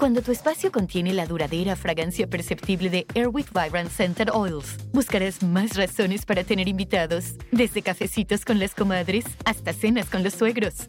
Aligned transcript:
Cuando 0.00 0.22
tu 0.22 0.32
espacio 0.32 0.72
contiene 0.72 1.12
la 1.12 1.26
duradera 1.26 1.76
fragancia 1.76 2.26
perceptible 2.26 2.88
de 2.88 3.06
Airwick 3.14 3.52
Vibrant 3.52 3.90
Scented 3.90 4.30
Oils, 4.32 4.78
buscarás 4.94 5.42
más 5.42 5.76
razones 5.76 6.24
para 6.24 6.42
tener 6.42 6.68
invitados, 6.68 7.34
desde 7.52 7.82
cafecitos 7.82 8.46
con 8.46 8.58
las 8.58 8.74
comadres 8.74 9.26
hasta 9.44 9.74
cenas 9.74 10.08
con 10.08 10.22
los 10.22 10.32
suegros. 10.32 10.88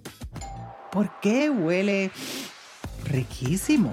¿Por 0.94 1.12
qué 1.20 1.50
huele 1.50 2.10
riquísimo? 3.04 3.92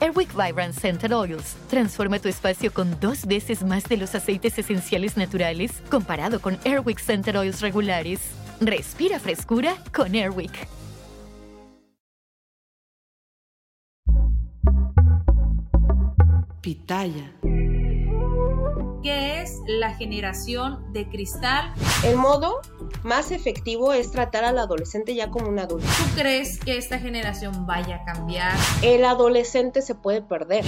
Airwick 0.00 0.34
Vibrant 0.34 0.74
Scented 0.74 1.14
Oils 1.14 1.54
transforma 1.70 2.18
tu 2.18 2.26
espacio 2.26 2.74
con 2.74 2.98
dos 2.98 3.26
veces 3.26 3.62
más 3.62 3.84
de 3.84 3.96
los 3.96 4.16
aceites 4.16 4.58
esenciales 4.58 5.16
naturales 5.16 5.70
comparado 5.88 6.40
con 6.40 6.58
Airwick 6.64 6.98
Scented 6.98 7.38
Oils 7.38 7.60
regulares. 7.60 8.18
Respira 8.60 9.20
frescura 9.20 9.76
con 9.92 10.16
Airwick. 10.16 10.77
Pitaya. 16.68 17.32
¿Qué 19.02 19.40
es 19.40 19.58
la 19.66 19.94
generación 19.94 20.92
de 20.92 21.08
cristal? 21.08 21.72
El 22.04 22.16
modo 22.16 22.60
más 23.04 23.30
efectivo 23.30 23.94
es 23.94 24.12
tratar 24.12 24.44
al 24.44 24.58
adolescente 24.58 25.14
ya 25.14 25.30
como 25.30 25.48
un 25.48 25.58
adulto. 25.58 25.88
¿Tú 25.96 26.20
crees 26.20 26.60
que 26.60 26.76
esta 26.76 26.98
generación 26.98 27.64
vaya 27.64 28.02
a 28.02 28.04
cambiar? 28.04 28.52
El 28.82 29.06
adolescente 29.06 29.80
se 29.80 29.94
puede 29.94 30.20
perder. 30.20 30.66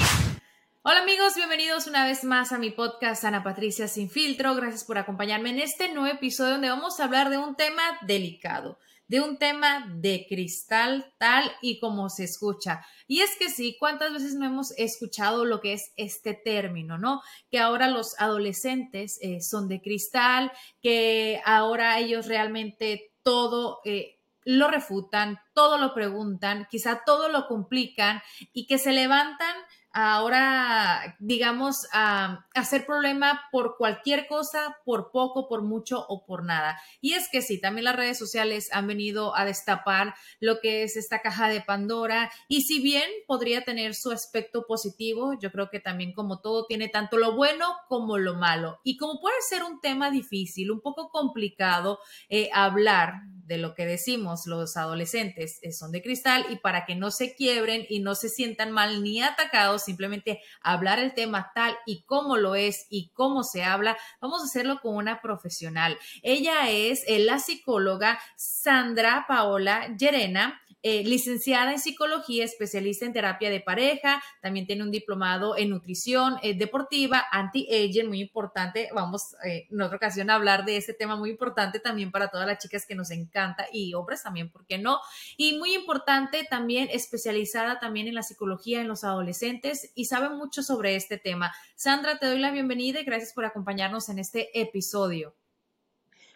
Hola 0.85 1.03
amigos, 1.03 1.35
bienvenidos 1.37 1.87
una 1.87 2.07
vez 2.07 2.25
más 2.25 2.53
a 2.53 2.59
mi 2.59 2.71
podcast 2.71 3.23
Ana 3.25 3.43
Patricia 3.43 3.87
Sin 3.87 4.09
Filtro. 4.09 4.55
Gracias 4.55 4.85
por 4.85 4.97
acompañarme 4.97 5.51
en 5.51 5.59
este 5.59 5.93
nuevo 5.93 6.17
episodio 6.17 6.53
donde 6.53 6.71
vamos 6.71 6.99
a 6.99 7.05
hablar 7.05 7.29
de 7.29 7.37
un 7.37 7.57
tema 7.57 7.83
delicado 8.07 8.79
de 9.11 9.21
un 9.21 9.39
tema 9.39 9.93
de 9.93 10.25
cristal 10.29 11.13
tal 11.19 11.51
y 11.61 11.81
como 11.81 12.09
se 12.11 12.23
escucha. 12.23 12.87
Y 13.09 13.23
es 13.23 13.37
que 13.37 13.51
sí, 13.51 13.77
¿cuántas 13.77 14.13
veces 14.13 14.37
no 14.37 14.47
hemos 14.47 14.71
escuchado 14.79 15.45
lo 15.45 15.61
que 15.61 15.73
es 15.73 15.91
este 15.97 16.33
término, 16.33 16.97
no? 16.97 17.21
Que 17.51 17.59
ahora 17.59 17.89
los 17.89 18.15
adolescentes 18.21 19.19
eh, 19.21 19.41
son 19.41 19.67
de 19.67 19.83
cristal, 19.83 20.53
que 20.81 21.43
ahora 21.45 21.99
ellos 21.99 22.29
realmente 22.29 23.11
todo... 23.25 23.81
Eh, 23.85 24.17
lo 24.45 24.69
refutan, 24.69 25.39
todo 25.53 25.77
lo 25.77 25.93
preguntan, 25.93 26.67
quizá 26.71 27.03
todo 27.05 27.29
lo 27.29 27.47
complican 27.47 28.23
y 28.55 28.67
que 28.67 28.79
se 28.79 28.91
levantan 28.91 29.55
ahora, 29.93 31.17
digamos, 31.19 31.87
a 31.93 32.47
hacer 32.55 32.87
problema 32.87 33.43
por 33.51 33.77
cualquier 33.77 34.27
cosa, 34.27 34.77
por 34.85 35.11
poco, 35.11 35.49
por 35.49 35.63
mucho 35.63 36.05
o 36.09 36.25
por 36.25 36.45
nada. 36.45 36.81
Y 37.01 37.15
es 37.15 37.29
que 37.31 37.43
sí, 37.43 37.61
también 37.61 37.85
las 37.85 37.97
redes 37.97 38.19
sociales 38.19 38.69
han 38.73 38.87
venido 38.87 39.37
a 39.37 39.45
destapar 39.45 40.15
lo 40.39 40.61
que 40.61 40.83
es 40.83 40.97
esta 40.97 41.21
caja 41.21 41.49
de 41.49 41.61
Pandora 41.61 42.31
y 42.49 42.63
si 42.63 42.81
bien 42.81 43.09
podría 43.27 43.65
tener 43.65 43.95
su 43.95 44.11
aspecto 44.11 44.67
positivo, 44.67 45.35
yo 45.41 45.51
creo 45.51 45.71
que 45.71 45.81
también 45.81 46.13
como 46.13 46.41
todo 46.41 46.67
tiene 46.67 46.89
tanto 46.89 47.17
lo 47.17 47.35
bueno 47.35 47.77
como 47.89 48.19
lo 48.19 48.35
malo. 48.35 48.81
Y 48.85 48.97
como 48.97 49.21
puede 49.21 49.41
ser 49.49 49.65
un 49.65 49.81
tema 49.81 50.11
difícil, 50.11 50.71
un 50.71 50.81
poco 50.81 51.11
complicado 51.11 51.99
eh, 52.29 52.51
hablar 52.53 53.23
de 53.51 53.59
lo 53.59 53.75
que 53.75 53.85
decimos 53.85 54.47
los 54.47 54.77
adolescentes 54.77 55.59
eh, 55.63 55.73
son 55.73 55.91
de 55.91 56.03
cristal 56.03 56.47
y 56.51 56.57
para 56.59 56.85
que 56.87 56.95
no 56.95 57.11
se 57.11 57.35
quiebren 57.35 57.85
y 57.89 57.99
no 57.99 58.15
se 58.15 58.29
sientan 58.29 58.71
mal 58.71 59.03
ni 59.03 59.21
atacados, 59.21 59.83
simplemente 59.83 60.41
hablar 60.63 61.01
el 61.01 61.15
tema 61.15 61.51
tal 61.53 61.77
y 61.85 62.03
cómo 62.03 62.37
lo 62.37 62.55
es 62.55 62.87
y 62.91 63.09
cómo 63.09 63.43
se 63.43 63.65
habla, 63.65 63.99
vamos 64.21 64.43
a 64.43 64.45
hacerlo 64.45 64.79
con 64.81 64.95
una 64.95 65.21
profesional. 65.21 65.99
Ella 66.23 66.71
es 66.71 67.03
eh, 67.09 67.19
la 67.19 67.41
psicóloga 67.41 68.21
Sandra 68.37 69.25
Paola 69.27 69.97
Llerena. 69.97 70.63
Eh, 70.83 71.05
licenciada 71.05 71.73
en 71.73 71.79
psicología, 71.79 72.43
especialista 72.43 73.05
en 73.05 73.13
terapia 73.13 73.51
de 73.51 73.61
pareja, 73.61 74.23
también 74.41 74.67
tiene 74.67 74.83
un 74.83 74.91
diplomado 74.91 75.55
en 75.59 75.69
nutrición 75.69 76.37
eh, 76.43 76.55
deportiva, 76.55 77.27
anti-aging, 77.31 78.09
muy 78.09 78.23
importante. 78.23 78.89
Vamos 78.95 79.35
eh, 79.45 79.67
en 79.71 79.81
otra 79.83 79.99
ocasión 79.99 80.31
a 80.31 80.37
hablar 80.37 80.65
de 80.65 80.79
ese 80.79 80.95
tema 80.95 81.17
muy 81.17 81.31
importante 81.31 81.81
también 81.81 82.11
para 82.11 82.29
todas 82.29 82.47
las 82.47 82.59
chicas 82.59 82.87
que 82.87 82.95
nos 82.95 83.11
encanta 83.11 83.67
y 83.71 83.93
hombres 83.93 84.23
también, 84.23 84.51
¿por 84.51 84.65
qué 84.65 84.79
no? 84.79 85.01
Y 85.37 85.59
muy 85.59 85.75
importante 85.75 86.47
también 86.49 86.89
especializada 86.91 87.79
también 87.79 88.09
en 88.09 88.15
la 88.15 88.23
psicología 88.23 88.81
en 88.81 88.89
los 88.89 89.05
adolescentes 89.05 89.93
y 89.95 90.07
sabe 90.07 90.31
mucho 90.31 90.63
sobre 90.63 90.97
este 90.97 91.19
tema. 91.19 91.53
Sandra, 91.77 92.19
te 92.19 92.27
doy 92.27 92.39
la 92.39 92.53
bienvenida 92.53 93.01
y 93.01 93.05
gracias 93.05 93.35
por 93.35 93.45
acompañarnos 93.45 94.09
en 94.09 94.19
este 94.19 94.59
episodio. 94.59 95.35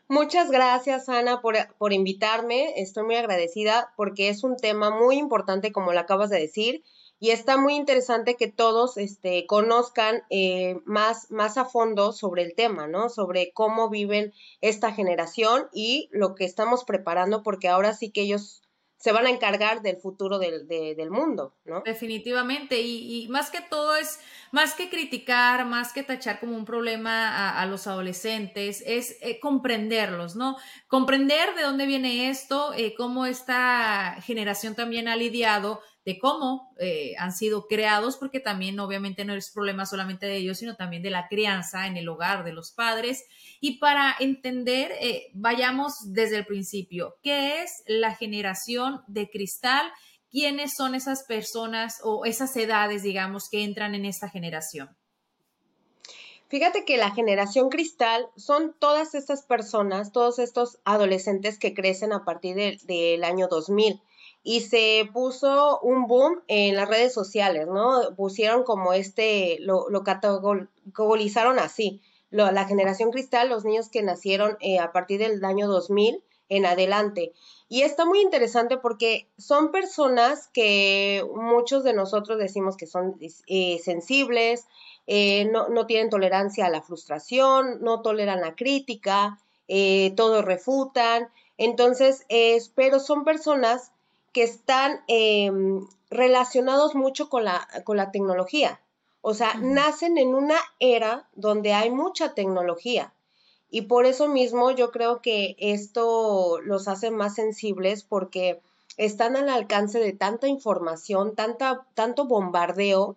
Muchas 0.09 0.51
gracias, 0.51 1.09
Ana, 1.09 1.41
por, 1.41 1.57
por, 1.79 1.93
invitarme. 1.93 2.75
Estoy 2.77 3.05
muy 3.05 3.17
agradecida 3.17 3.93
porque 3.97 4.29
es 4.29 4.45
un 4.45 4.57
tema 4.57 4.91
muy 4.91 5.17
importante, 5.17 5.73
como 5.73 5.93
lo 5.93 6.01
acabas 6.01 6.29
de 6.31 6.41
decir, 6.41 6.85
y 7.19 7.31
está 7.31 7.57
muy 7.57 7.75
interesante 7.75 8.37
que 8.37 8.49
todos 8.49 8.99
este, 8.99 9.47
conozcan 9.47 10.23
eh, 10.29 10.77
más, 10.85 11.31
más 11.31 11.57
a 11.57 11.65
fondo 11.65 12.13
sobre 12.13 12.43
el 12.43 12.55
tema, 12.55 12.87
¿no? 12.87 13.09
Sobre 13.09 13.53
cómo 13.55 13.89
viven 13.89 14.35
esta 14.61 14.93
generación 14.93 15.69
y 15.73 16.11
lo 16.13 16.35
que 16.35 16.45
estamos 16.45 16.85
preparando, 16.85 17.43
porque 17.43 17.69
ahora 17.69 17.95
sí 17.95 18.11
que 18.11 18.23
ellos 18.23 18.61
se 19.05 19.13
van 19.13 19.27
a 19.27 19.31
encargar 19.31 19.83
del 19.83 19.99
futuro 19.99 20.39
del, 20.39 20.67
del 20.67 21.11
mundo, 21.11 21.55
¿no? 21.65 21.83
Definitivamente, 21.85 22.81
y, 22.81 23.25
y, 23.25 23.29
más 23.29 23.51
que 23.51 23.61
todo 23.61 23.97
es, 23.97 24.19
más 24.55 24.75
que 24.75 24.89
criticar, 24.89 25.67
más 25.67 25.93
que 25.93 26.05
tachar 26.05 26.39
como 26.39 26.57
un 26.57 26.65
problema 26.65 27.61
a, 27.61 27.67
los 27.67 27.89
adolescentes, 27.89 28.85
es 28.87 29.17
eh, 29.21 29.41
comprenderlos, 29.41 30.37
¿no? 30.37 30.57
Comprender 30.87 31.57
de 31.57 31.63
dónde 31.63 31.87
viene 31.87 32.31
esto, 32.31 32.73
eh, 32.73 32.95
cómo 32.97 33.27
esta 33.27 34.17
generación 34.23 34.77
también 34.77 35.09
ha 35.09 35.17
lidiado 35.17 35.81
de 36.05 36.21
cómo 36.21 36.73
eh, 36.79 37.15
han 37.19 37.33
sido 37.33 37.67
creados, 37.67 38.17
porque 38.17 38.39
también 38.39 38.79
obviamente 38.79 39.25
no 39.25 39.35
es 39.35 39.51
problema 39.51 39.87
solamente 39.87 40.27
de 40.27 40.37
ellos, 40.37 40.59
sino 40.59 40.77
también 40.77 41.03
de 41.03 41.11
la 41.11 41.27
crianza 41.27 41.89
en 41.89 41.97
el 41.97 42.09
hogar 42.09 42.45
de 42.45 42.53
los 42.53 42.71
padres. 42.71 43.25
Y 43.61 43.79
para 43.79 44.15
entender, 44.21 44.93
vayamos 45.33 46.13
desde 46.13 46.37
el 46.37 46.47
principio, 46.47 47.17
¿qué 47.25 47.63
es 47.63 47.83
la 47.89 48.15
generación 48.15 49.03
de 49.09 49.29
cristal? 49.29 49.91
¿Quiénes 50.35 50.73
son 50.77 50.97
esas 50.97 51.23
personas 51.23 52.01
o 52.03 52.25
esas 52.25 52.57
edades, 52.57 53.05
digamos, 53.05 53.49
que 53.49 53.63
entran 53.63 53.95
en 53.95 54.05
esta 54.05 54.29
generación? 54.29 54.97
Fíjate 56.49 56.85
que 56.85 56.97
la 56.97 57.13
generación 57.13 57.69
cristal 57.69 58.27
son 58.37 58.75
todas 58.81 59.15
estas 59.15 59.45
personas, 59.45 60.11
todos 60.11 60.41
estos 60.41 60.81
adolescentes 60.85 61.57
que 61.57 61.73
crecen 61.73 62.13
a 62.13 62.25
partir 62.25 62.57
de, 62.57 62.81
del 62.83 63.23
año 63.23 63.47
2000 63.47 64.03
y 64.43 64.63
se 64.63 65.09
puso 65.13 65.79
un 65.83 66.09
boom 66.09 66.43
en 66.49 66.75
las 66.75 66.89
redes 66.89 67.15
sociales, 67.15 67.69
¿no? 67.69 68.17
Pusieron 68.17 68.65
como 68.65 68.93
este, 68.93 69.59
lo, 69.61 69.89
lo 69.89 70.03
así, 71.61 72.03
la 72.31 72.65
generación 72.65 73.13
cristal, 73.13 73.51
los 73.51 73.65
niños 73.65 73.89
que 73.89 74.03
nacieron 74.03 74.57
eh, 74.59 74.81
a 74.81 74.91
partir 74.91 75.21
del 75.21 75.45
año 75.45 75.69
2000 75.69 76.25
en 76.49 76.67
adelante. 76.67 77.33
Y 77.69 77.83
está 77.83 78.05
muy 78.05 78.21
interesante 78.21 78.77
porque 78.77 79.29
son 79.39 79.71
personas 79.73 80.49
que 80.49 81.27
muchos 81.35 81.85
de 81.85 81.95
nosotros 81.95 82.39
decimos 82.39 82.77
que 82.77 82.87
son 82.87 83.17
eh, 83.47 83.81
sensibles, 83.83 84.67
eh, 85.07 85.47
no, 85.47 85.69
no, 85.69 85.87
tienen 85.87 86.11
tolerancia 86.11 86.67
a 86.67 86.71
la 86.71 86.83
frustración, 86.83 87.81
no 87.81 88.03
toleran 88.03 88.41
la 88.41 88.55
crítica, 88.55 89.39
eh, 89.69 90.13
todo 90.17 90.43
refutan. 90.43 91.31
Entonces, 91.57 92.27
pero 92.75 93.01
son 93.01 93.25
personas 93.25 93.93
que 94.33 94.43
están 94.43 95.01
em, 95.07 95.87
relacionados 96.11 96.95
mucho 96.95 97.29
con 97.29 97.45
la, 97.45 97.67
con 97.85 97.97
la 97.97 98.11
tecnología. 98.11 98.81
O 99.21 99.33
sea, 99.33 99.55
nacen 99.55 100.19
en 100.19 100.35
una 100.35 100.57
era 100.81 101.27
donde 101.35 101.73
hay 101.73 101.91
mucha 101.91 102.35
tecnología. 102.35 103.14
Y 103.75 103.83
por 103.83 104.07
eso 104.07 104.29
mismo 104.29 104.71
yo 104.71 104.93
creo 104.93 105.21
que 105.21 105.57
esto 105.59 106.61
los 106.61 106.87
hace 106.87 107.11
más 107.11 107.35
sensibles 107.35 108.05
porque 108.05 108.61
están 108.97 109.35
al 109.35 109.49
alcance 109.49 109.99
de 109.99 110.13
tanta 110.13 110.47
información, 110.47 111.35
tanta, 111.35 111.85
tanto 111.95 112.27
bombardeo, 112.27 113.17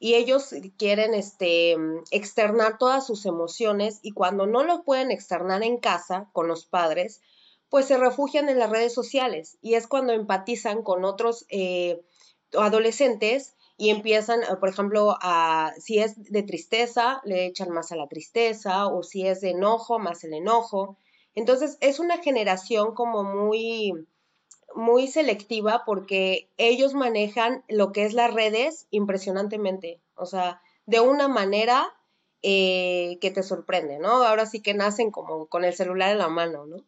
y 0.00 0.14
ellos 0.14 0.56
quieren 0.76 1.14
este, 1.14 1.76
externar 2.10 2.78
todas 2.78 3.06
sus 3.06 3.26
emociones 3.26 4.00
y 4.02 4.10
cuando 4.10 4.44
no 4.48 4.64
lo 4.64 4.82
pueden 4.82 5.12
externar 5.12 5.62
en 5.62 5.76
casa 5.76 6.28
con 6.32 6.48
los 6.48 6.64
padres, 6.64 7.20
pues 7.68 7.86
se 7.86 7.96
refugian 7.96 8.48
en 8.48 8.58
las 8.58 8.70
redes 8.70 8.92
sociales 8.92 9.56
y 9.62 9.74
es 9.74 9.86
cuando 9.86 10.14
empatizan 10.14 10.82
con 10.82 11.04
otros 11.04 11.46
eh, 11.48 12.02
adolescentes 12.58 13.54
y 13.82 13.90
empiezan, 13.90 14.42
por 14.60 14.68
ejemplo, 14.68 15.16
a, 15.20 15.72
si 15.76 15.98
es 15.98 16.30
de 16.30 16.44
tristeza, 16.44 17.20
le 17.24 17.46
echan 17.46 17.70
más 17.70 17.90
a 17.90 17.96
la 17.96 18.06
tristeza, 18.06 18.86
o 18.86 19.02
si 19.02 19.26
es 19.26 19.40
de 19.40 19.50
enojo, 19.50 19.98
más 19.98 20.22
el 20.22 20.34
enojo. 20.34 20.96
Entonces, 21.34 21.78
es 21.80 21.98
una 21.98 22.18
generación 22.18 22.94
como 22.94 23.24
muy, 23.24 24.06
muy 24.76 25.08
selectiva 25.08 25.82
porque 25.84 26.48
ellos 26.58 26.94
manejan 26.94 27.64
lo 27.66 27.90
que 27.90 28.04
es 28.04 28.14
las 28.14 28.32
redes 28.32 28.86
impresionantemente, 28.92 30.00
o 30.14 30.26
sea, 30.26 30.62
de 30.86 31.00
una 31.00 31.26
manera 31.26 31.92
eh, 32.40 33.18
que 33.20 33.32
te 33.32 33.42
sorprende, 33.42 33.98
¿no? 33.98 34.22
Ahora 34.22 34.46
sí 34.46 34.62
que 34.62 34.74
nacen 34.74 35.10
como 35.10 35.46
con 35.46 35.64
el 35.64 35.74
celular 35.74 36.12
en 36.12 36.18
la 36.18 36.28
mano, 36.28 36.66
¿no? 36.66 36.84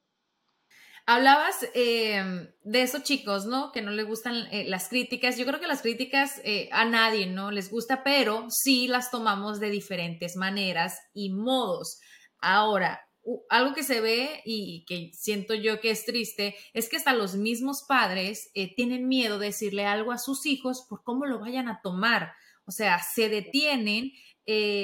Hablabas 1.06 1.56
em, 1.74 2.48
de 2.62 2.82
esos 2.82 3.02
chicos, 3.02 3.44
¿no? 3.44 3.72
Que 3.72 3.82
no 3.82 3.90
les 3.90 4.06
gustan 4.06 4.48
eh, 4.50 4.64
las 4.66 4.88
críticas. 4.88 5.36
Yo 5.36 5.44
creo 5.44 5.60
que 5.60 5.66
las 5.66 5.82
críticas 5.82 6.40
eh, 6.44 6.70
a 6.72 6.86
nadie 6.86 7.26
no 7.26 7.50
les 7.50 7.70
gusta, 7.70 8.02
pero 8.02 8.46
sí 8.48 8.88
las 8.88 9.10
tomamos 9.10 9.60
de 9.60 9.68
diferentes 9.68 10.34
maneras 10.36 10.98
y 11.12 11.30
modos. 11.30 12.00
Ahora, 12.38 13.02
algo 13.50 13.74
que 13.74 13.82
se 13.82 14.00
ve 14.00 14.40
y 14.46 14.86
que 14.86 15.10
siento 15.12 15.52
yo 15.52 15.78
que 15.78 15.90
es 15.90 16.06
triste 16.06 16.56
es 16.72 16.88
que 16.88 16.96
hasta 16.96 17.12
los 17.12 17.34
mismos 17.34 17.84
padres 17.86 18.50
eh, 18.54 18.74
tienen 18.74 19.06
miedo 19.06 19.38
de 19.38 19.46
decirle 19.46 19.84
algo 19.84 20.10
a 20.10 20.18
sus 20.18 20.46
hijos 20.46 20.86
por 20.88 21.02
cómo 21.04 21.26
lo 21.26 21.38
vayan 21.38 21.68
a 21.68 21.80
tomar. 21.82 22.32
O 22.64 22.70
sea, 22.70 22.98
se 23.02 23.28
detienen, 23.28 24.10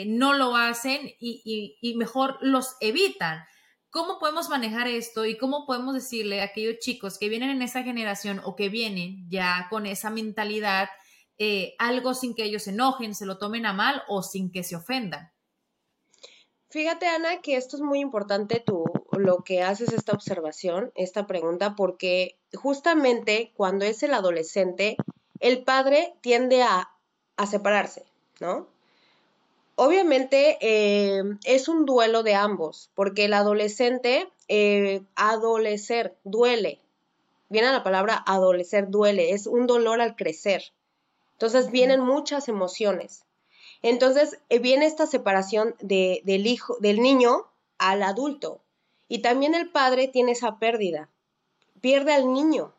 no 0.06 0.34
lo 0.34 0.54
hacen 0.54 1.12
y 1.18 1.94
mejor 1.96 2.36
los 2.42 2.76
evitan. 2.80 3.42
¿Cómo 3.90 4.20
podemos 4.20 4.48
manejar 4.48 4.86
esto 4.86 5.26
y 5.26 5.36
cómo 5.36 5.66
podemos 5.66 5.94
decirle 5.94 6.40
a 6.40 6.44
aquellos 6.44 6.78
chicos 6.78 7.18
que 7.18 7.28
vienen 7.28 7.50
en 7.50 7.62
esa 7.62 7.82
generación 7.82 8.40
o 8.44 8.54
que 8.54 8.68
vienen 8.68 9.28
ya 9.28 9.66
con 9.68 9.84
esa 9.84 10.10
mentalidad 10.10 10.88
eh, 11.38 11.74
algo 11.78 12.14
sin 12.14 12.34
que 12.34 12.44
ellos 12.44 12.64
se 12.64 12.70
enojen, 12.70 13.16
se 13.16 13.26
lo 13.26 13.38
tomen 13.38 13.66
a 13.66 13.72
mal 13.72 14.02
o 14.06 14.22
sin 14.22 14.52
que 14.52 14.62
se 14.62 14.76
ofendan? 14.76 15.32
Fíjate, 16.68 17.08
Ana, 17.08 17.40
que 17.40 17.56
esto 17.56 17.76
es 17.76 17.82
muy 17.82 17.98
importante 17.98 18.62
tú, 18.64 18.84
lo 19.10 19.38
que 19.38 19.62
haces 19.62 19.92
esta 19.92 20.12
observación, 20.12 20.92
esta 20.94 21.26
pregunta, 21.26 21.74
porque 21.74 22.38
justamente 22.54 23.52
cuando 23.56 23.84
es 23.84 24.04
el 24.04 24.14
adolescente, 24.14 24.96
el 25.40 25.64
padre 25.64 26.14
tiende 26.20 26.62
a, 26.62 26.90
a 27.36 27.46
separarse, 27.46 28.04
¿no? 28.38 28.68
Obviamente 29.82 30.58
eh, 30.60 31.22
es 31.44 31.66
un 31.66 31.86
duelo 31.86 32.22
de 32.22 32.34
ambos, 32.34 32.90
porque 32.94 33.24
el 33.24 33.32
adolescente, 33.32 34.30
eh, 34.46 35.00
adolecer, 35.14 36.18
duele. 36.22 36.82
Viene 37.48 37.72
la 37.72 37.82
palabra 37.82 38.22
adolecer, 38.26 38.90
duele, 38.90 39.30
es 39.30 39.46
un 39.46 39.66
dolor 39.66 40.02
al 40.02 40.16
crecer. 40.16 40.64
Entonces 41.32 41.70
vienen 41.70 42.00
muchas 42.02 42.48
emociones. 42.48 43.24
Entonces 43.80 44.38
eh, 44.50 44.58
viene 44.58 44.84
esta 44.84 45.06
separación 45.06 45.74
de, 45.80 46.20
del 46.26 46.46
hijo, 46.46 46.76
del 46.80 47.00
niño 47.00 47.46
al 47.78 48.02
adulto. 48.02 48.60
Y 49.08 49.20
también 49.20 49.54
el 49.54 49.70
padre 49.70 50.08
tiene 50.08 50.32
esa 50.32 50.58
pérdida. 50.58 51.08
Pierde 51.80 52.12
al 52.12 52.34
niño 52.34 52.74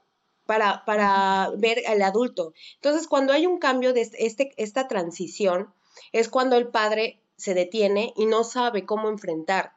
para, 0.45 0.85
para 0.85 1.49
ver 1.57 1.81
al 1.87 2.03
adulto. 2.03 2.53
Entonces, 2.75 3.07
cuando 3.07 3.33
hay 3.33 3.47
un 3.47 3.57
cambio 3.57 3.91
de 3.91 4.01
este, 4.19 4.53
esta 4.57 4.87
transición, 4.87 5.73
es 6.11 6.29
cuando 6.29 6.57
el 6.57 6.67
padre 6.67 7.21
se 7.37 7.53
detiene 7.53 8.13
y 8.15 8.25
no 8.25 8.43
sabe 8.43 8.85
cómo 8.85 9.09
enfrentar. 9.09 9.73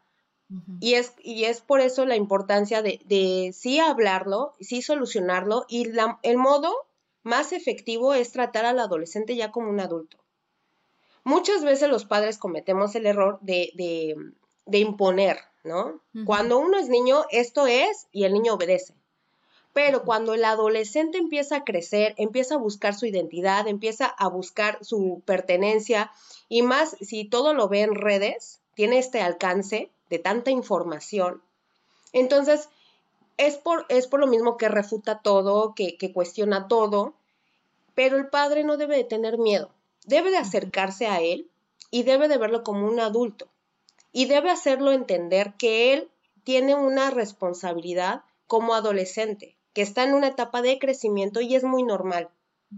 y, 0.78 0.94
es, 0.94 1.14
y 1.22 1.44
es 1.44 1.62
por 1.62 1.80
eso 1.80 2.04
la 2.04 2.16
importancia 2.16 2.82
de, 2.82 3.00
de 3.06 3.52
sí 3.52 3.80
hablarlo, 3.80 4.52
sí 4.60 4.82
solucionarlo 4.82 5.64
y 5.68 5.90
el 6.22 6.36
modo 6.36 6.72
más 7.22 7.52
efectivo 7.52 8.14
es 8.14 8.30
tratar 8.30 8.66
al 8.66 8.78
adolescente 8.78 9.34
ya 9.34 9.50
como 9.50 9.70
un 9.70 9.80
adulto. 9.80 10.18
Muchas 11.24 11.64
veces 11.64 11.88
los 11.88 12.04
padres 12.04 12.36
cometemos 12.38 12.94
el 12.94 13.06
error 13.06 13.38
de, 13.40 13.72
de, 14.66 14.78
imponer, 14.78 15.38
¿no? 15.64 16.02
Cuando 16.26 16.58
uno 16.58 16.76
es 16.78 16.90
niño, 16.90 17.24
esto 17.30 17.66
es 17.66 18.08
y 18.12 18.24
el 18.24 18.34
niño 18.34 18.54
obedece. 18.54 18.94
Pero 19.74 20.04
cuando 20.04 20.34
el 20.34 20.44
adolescente 20.44 21.18
empieza 21.18 21.56
a 21.56 21.64
crecer, 21.64 22.14
empieza 22.16 22.54
a 22.54 22.58
buscar 22.58 22.94
su 22.94 23.06
identidad, 23.06 23.66
empieza 23.66 24.06
a 24.06 24.28
buscar 24.28 24.78
su 24.82 25.20
pertenencia 25.26 26.12
y 26.48 26.62
más 26.62 26.96
si 27.00 27.24
todo 27.24 27.54
lo 27.54 27.68
ve 27.68 27.80
en 27.80 27.96
redes, 27.96 28.60
tiene 28.74 28.98
este 28.98 29.20
alcance 29.20 29.90
de 30.10 30.18
tanta 30.20 30.52
información, 30.52 31.42
entonces 32.12 32.68
es 33.36 33.56
por, 33.56 33.84
es 33.88 34.06
por 34.06 34.20
lo 34.20 34.28
mismo 34.28 34.56
que 34.56 34.68
refuta 34.68 35.20
todo, 35.20 35.74
que, 35.74 35.96
que 35.96 36.12
cuestiona 36.12 36.68
todo, 36.68 37.14
pero 37.96 38.16
el 38.16 38.28
padre 38.28 38.62
no 38.62 38.76
debe 38.76 38.96
de 38.96 39.04
tener 39.04 39.38
miedo, 39.38 39.70
debe 40.06 40.30
de 40.30 40.36
acercarse 40.36 41.08
a 41.08 41.20
él 41.20 41.50
y 41.90 42.04
debe 42.04 42.28
de 42.28 42.38
verlo 42.38 42.62
como 42.62 42.86
un 42.86 43.00
adulto 43.00 43.48
y 44.12 44.26
debe 44.26 44.50
hacerlo 44.50 44.92
entender 44.92 45.54
que 45.58 45.92
él 45.92 46.08
tiene 46.44 46.76
una 46.76 47.10
responsabilidad 47.10 48.22
como 48.46 48.74
adolescente 48.74 49.56
que 49.74 49.82
está 49.82 50.04
en 50.04 50.14
una 50.14 50.28
etapa 50.28 50.62
de 50.62 50.78
crecimiento 50.78 51.40
y 51.40 51.54
es 51.54 51.64
muy 51.64 51.82
normal. 51.82 52.30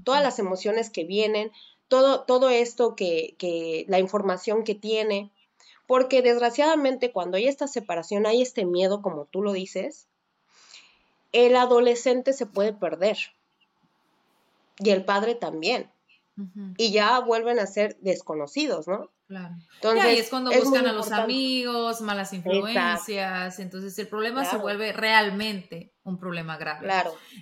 Todas 0.05 0.23
las 0.23 0.39
emociones 0.39 0.91
que 0.91 1.05
vienen, 1.05 1.53
todo, 1.89 2.23
todo 2.23 2.51
esto 2.51 2.97
que, 2.97 3.37
que, 3.39 3.85
la 3.89 3.99
información 3.99 4.65
que 4.65 4.75
tiene, 4.75 5.31
porque 5.87 6.23
desgraciadamente 6.23 7.13
cuando 7.13 7.37
hay 7.37 7.47
esta 7.47 7.69
separación, 7.69 8.27
hay 8.27 8.43
este 8.43 8.65
miedo, 8.65 9.03
como 9.03 9.27
tú 9.27 9.43
lo 9.43 9.53
dices, 9.53 10.09
el 11.33 11.55
adolescente 11.55 12.33
se 12.33 12.47
puede 12.47 12.73
perder 12.73 13.19
y 14.79 14.91
el 14.91 15.05
padre 15.05 15.35
también. 15.35 15.91
Y 16.77 16.93
ya 16.93 17.19
vuelven 17.21 17.59
a 17.59 17.67
ser 17.67 17.97
desconocidos, 18.01 18.87
¿no? 18.87 19.09
Claro. 19.27 19.57
Entonces, 19.75 20.17
y 20.17 20.21
es 20.21 20.31
cuando 20.31 20.53
buscan 20.53 20.87
a 20.87 20.93
los 20.93 21.11
amigos, 21.11 22.01
malas 22.01 22.33
influencias, 22.33 23.59
entonces 23.59 23.99
el 23.99 24.07
problema 24.07 24.45
se 24.45 24.57
vuelve 24.57 24.93
realmente 24.93 25.95
un 26.05 26.19
problema 26.19 26.57
grave. 26.57 26.89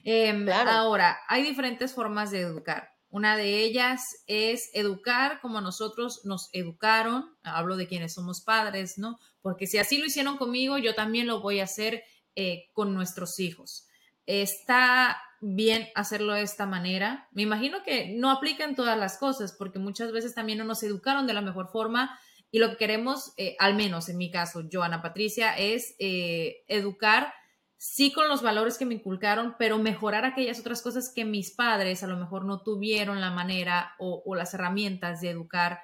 Em, 0.02 0.44
claro. 0.44 0.70
Ahora, 0.70 1.19
hay 1.28 1.42
diferentes 1.42 1.92
formas 1.92 2.31
de 2.31 2.40
educar. 2.40 2.90
Una 3.10 3.36
de 3.36 3.62
ellas 3.62 4.25
es 4.26 4.70
educar 4.72 5.40
como 5.40 5.60
nosotros 5.60 6.22
nos 6.25 6.48
educaron, 6.52 7.36
hablo 7.42 7.76
de 7.76 7.87
quienes 7.87 8.14
somos 8.14 8.40
padres, 8.40 8.98
¿no? 8.98 9.19
Porque 9.42 9.66
si 9.66 9.78
así 9.78 9.98
lo 9.98 10.06
hicieron 10.06 10.38
conmigo, 10.38 10.78
yo 10.78 10.94
también 10.94 11.26
lo 11.26 11.40
voy 11.40 11.60
a 11.60 11.64
hacer 11.64 12.02
eh, 12.34 12.70
con 12.72 12.94
nuestros 12.94 13.38
hijos. 13.38 13.87
Está 14.26 15.19
bien 15.41 15.88
hacerlo 15.94 16.32
de 16.32 16.43
esta 16.43 16.67
manera. 16.67 17.29
Me 17.32 17.43
imagino 17.43 17.82
que 17.82 18.15
no 18.17 18.31
aplica 18.31 18.65
en 18.65 18.75
todas 18.75 18.99
las 18.99 19.19
cosas, 19.19 19.53
porque 19.53 19.78
muchas 19.78 20.12
veces 20.12 20.35
también 20.35 20.59
no 20.59 20.64
nos 20.64 20.83
educaron 20.83 21.26
de 21.26 21.35
la 21.35 21.43
mejor 21.43 21.69
forma 21.69 22.19
y 22.54 22.61
lo 22.61 22.71
que 22.71 22.76
queremos, 22.76 23.35
eh, 23.37 23.57
al 23.59 23.75
menos 23.75 24.09
en 24.09 24.16
mi 24.16 24.31
caso, 24.31 24.62
Joana 24.73 25.02
Patricia, 25.02 25.59
es 25.59 25.97
eh, 25.99 26.62
educar, 26.69 27.35
sí 27.76 28.12
con 28.12 28.28
los 28.28 28.43
valores 28.43 28.78
que 28.78 28.87
me 28.87 28.95
inculcaron, 28.95 29.57
pero 29.59 29.76
mejorar 29.78 30.25
aquellas 30.25 30.61
otras 30.61 30.81
cosas 30.81 31.12
que 31.12 31.25
mis 31.25 31.50
padres 31.50 32.04
a 32.04 32.07
lo 32.07 32.16
mejor 32.16 32.45
no 32.45 32.62
tuvieron 32.62 33.21
la 33.21 33.33
manera 33.33 33.97
o, 33.99 34.23
las 34.37 34.54
herramientas 34.54 35.21
de 35.21 35.31
educar 35.31 35.81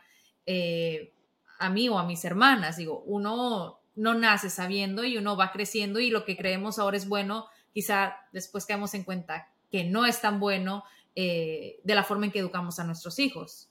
eh, 0.47 1.13
a 1.59 1.71
mí 1.71 1.89
o 1.89 1.99
a 1.99 2.07
mis 2.07 2.25
hermanas. 2.25 2.77
Digo, 2.77 3.03
uno 3.05 3.81
no 3.97 4.15
nace 4.15 4.49
sabiendo 4.49 5.05
y 5.05 5.19
uno 5.19 5.37
va 5.37 5.51
creciendo 5.51 5.99
y 5.99 6.11
lo 6.11 6.25
que 6.25 6.37
creemos 6.37 6.79
ahora 6.79 6.97
es 6.97 7.09
bueno 7.09 7.49
quizá 7.73 8.17
después 8.33 8.67
caemos 8.67 8.95
en 8.95 9.05
cuenta 9.05 9.49
que 9.71 9.85
no 9.85 10.07
es 10.07 10.21
tan 10.21 10.41
bueno 10.41 10.85
eh, 11.15 11.81
de 11.85 11.95
la 11.95 12.05
forma 12.05 12.27
en 12.27 12.33
que 12.33 12.39
educamos 12.39 12.79
a 12.79 12.85
nuestros 12.85 13.19
hijos 13.19 13.71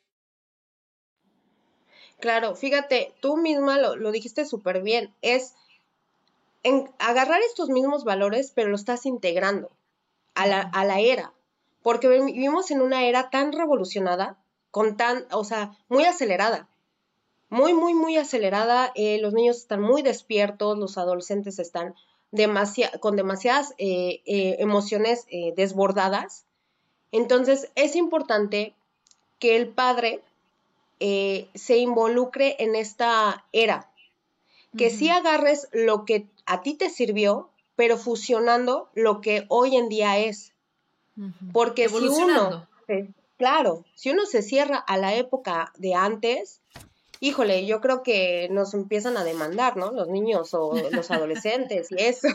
Claro, 2.21 2.55
fíjate, 2.55 3.13
tú 3.19 3.35
misma 3.35 3.79
lo, 3.79 3.95
lo 3.95 4.11
dijiste 4.11 4.45
súper 4.45 4.81
bien, 4.83 5.13
es 5.21 5.55
en 6.63 6.91
agarrar 6.99 7.41
estos 7.41 7.69
mismos 7.69 8.03
valores, 8.03 8.51
pero 8.53 8.69
lo 8.69 8.75
estás 8.75 9.07
integrando 9.07 9.71
a 10.35 10.45
la, 10.45 10.61
a 10.61 10.85
la 10.85 10.99
era, 10.99 11.33
porque 11.81 12.07
vivimos 12.07 12.69
en 12.69 12.81
una 12.81 13.05
era 13.05 13.31
tan 13.31 13.51
revolucionada, 13.51 14.37
con 14.69 14.97
tan, 14.97 15.25
o 15.31 15.43
sea, 15.43 15.75
muy 15.89 16.05
acelerada, 16.05 16.69
muy, 17.49 17.73
muy, 17.73 17.95
muy 17.95 18.15
acelerada, 18.17 18.91
eh, 18.95 19.19
los 19.19 19.33
niños 19.33 19.57
están 19.57 19.81
muy 19.81 20.03
despiertos, 20.03 20.77
los 20.77 20.99
adolescentes 20.99 21.57
están 21.57 21.95
con 23.01 23.15
demasiadas 23.17 23.73
eh, 23.77 24.21
eh, 24.25 24.55
emociones 24.59 25.25
desbordadas, 25.57 26.45
entonces 27.11 27.69
es 27.75 27.97
importante 27.97 28.73
que 29.39 29.57
el 29.57 29.67
padre 29.67 30.21
eh, 31.03 31.49
se 31.55 31.77
involucre 31.77 32.55
en 32.59 32.75
esta 32.75 33.45
era. 33.51 33.89
Que 34.77 34.89
sí 34.89 35.09
agarres 35.09 35.67
lo 35.73 36.05
que 36.05 36.27
a 36.45 36.61
ti 36.61 36.75
te 36.75 36.89
sirvió, 36.89 37.49
pero 37.75 37.97
fusionando 37.97 38.89
lo 38.93 39.19
que 39.19 39.45
hoy 39.49 39.75
en 39.75 39.89
día 39.89 40.19
es. 40.19 40.53
Porque 41.51 41.89
si 41.89 41.95
uno, 41.95 42.67
claro, 43.37 43.83
si 43.95 44.11
uno 44.11 44.25
se 44.25 44.43
cierra 44.43 44.77
a 44.77 44.97
la 44.97 45.15
época 45.15 45.73
de 45.77 45.95
antes, 45.95 46.61
híjole, 47.19 47.65
yo 47.65 47.81
creo 47.81 48.03
que 48.03 48.47
nos 48.51 48.73
empiezan 48.73 49.17
a 49.17 49.23
demandar, 49.23 49.77
¿no? 49.77 49.91
Los 49.91 50.07
niños 50.07 50.53
o 50.53 50.73
los 50.91 51.09
adolescentes 51.09 51.91
y 51.91 51.95
eso. 51.97 52.27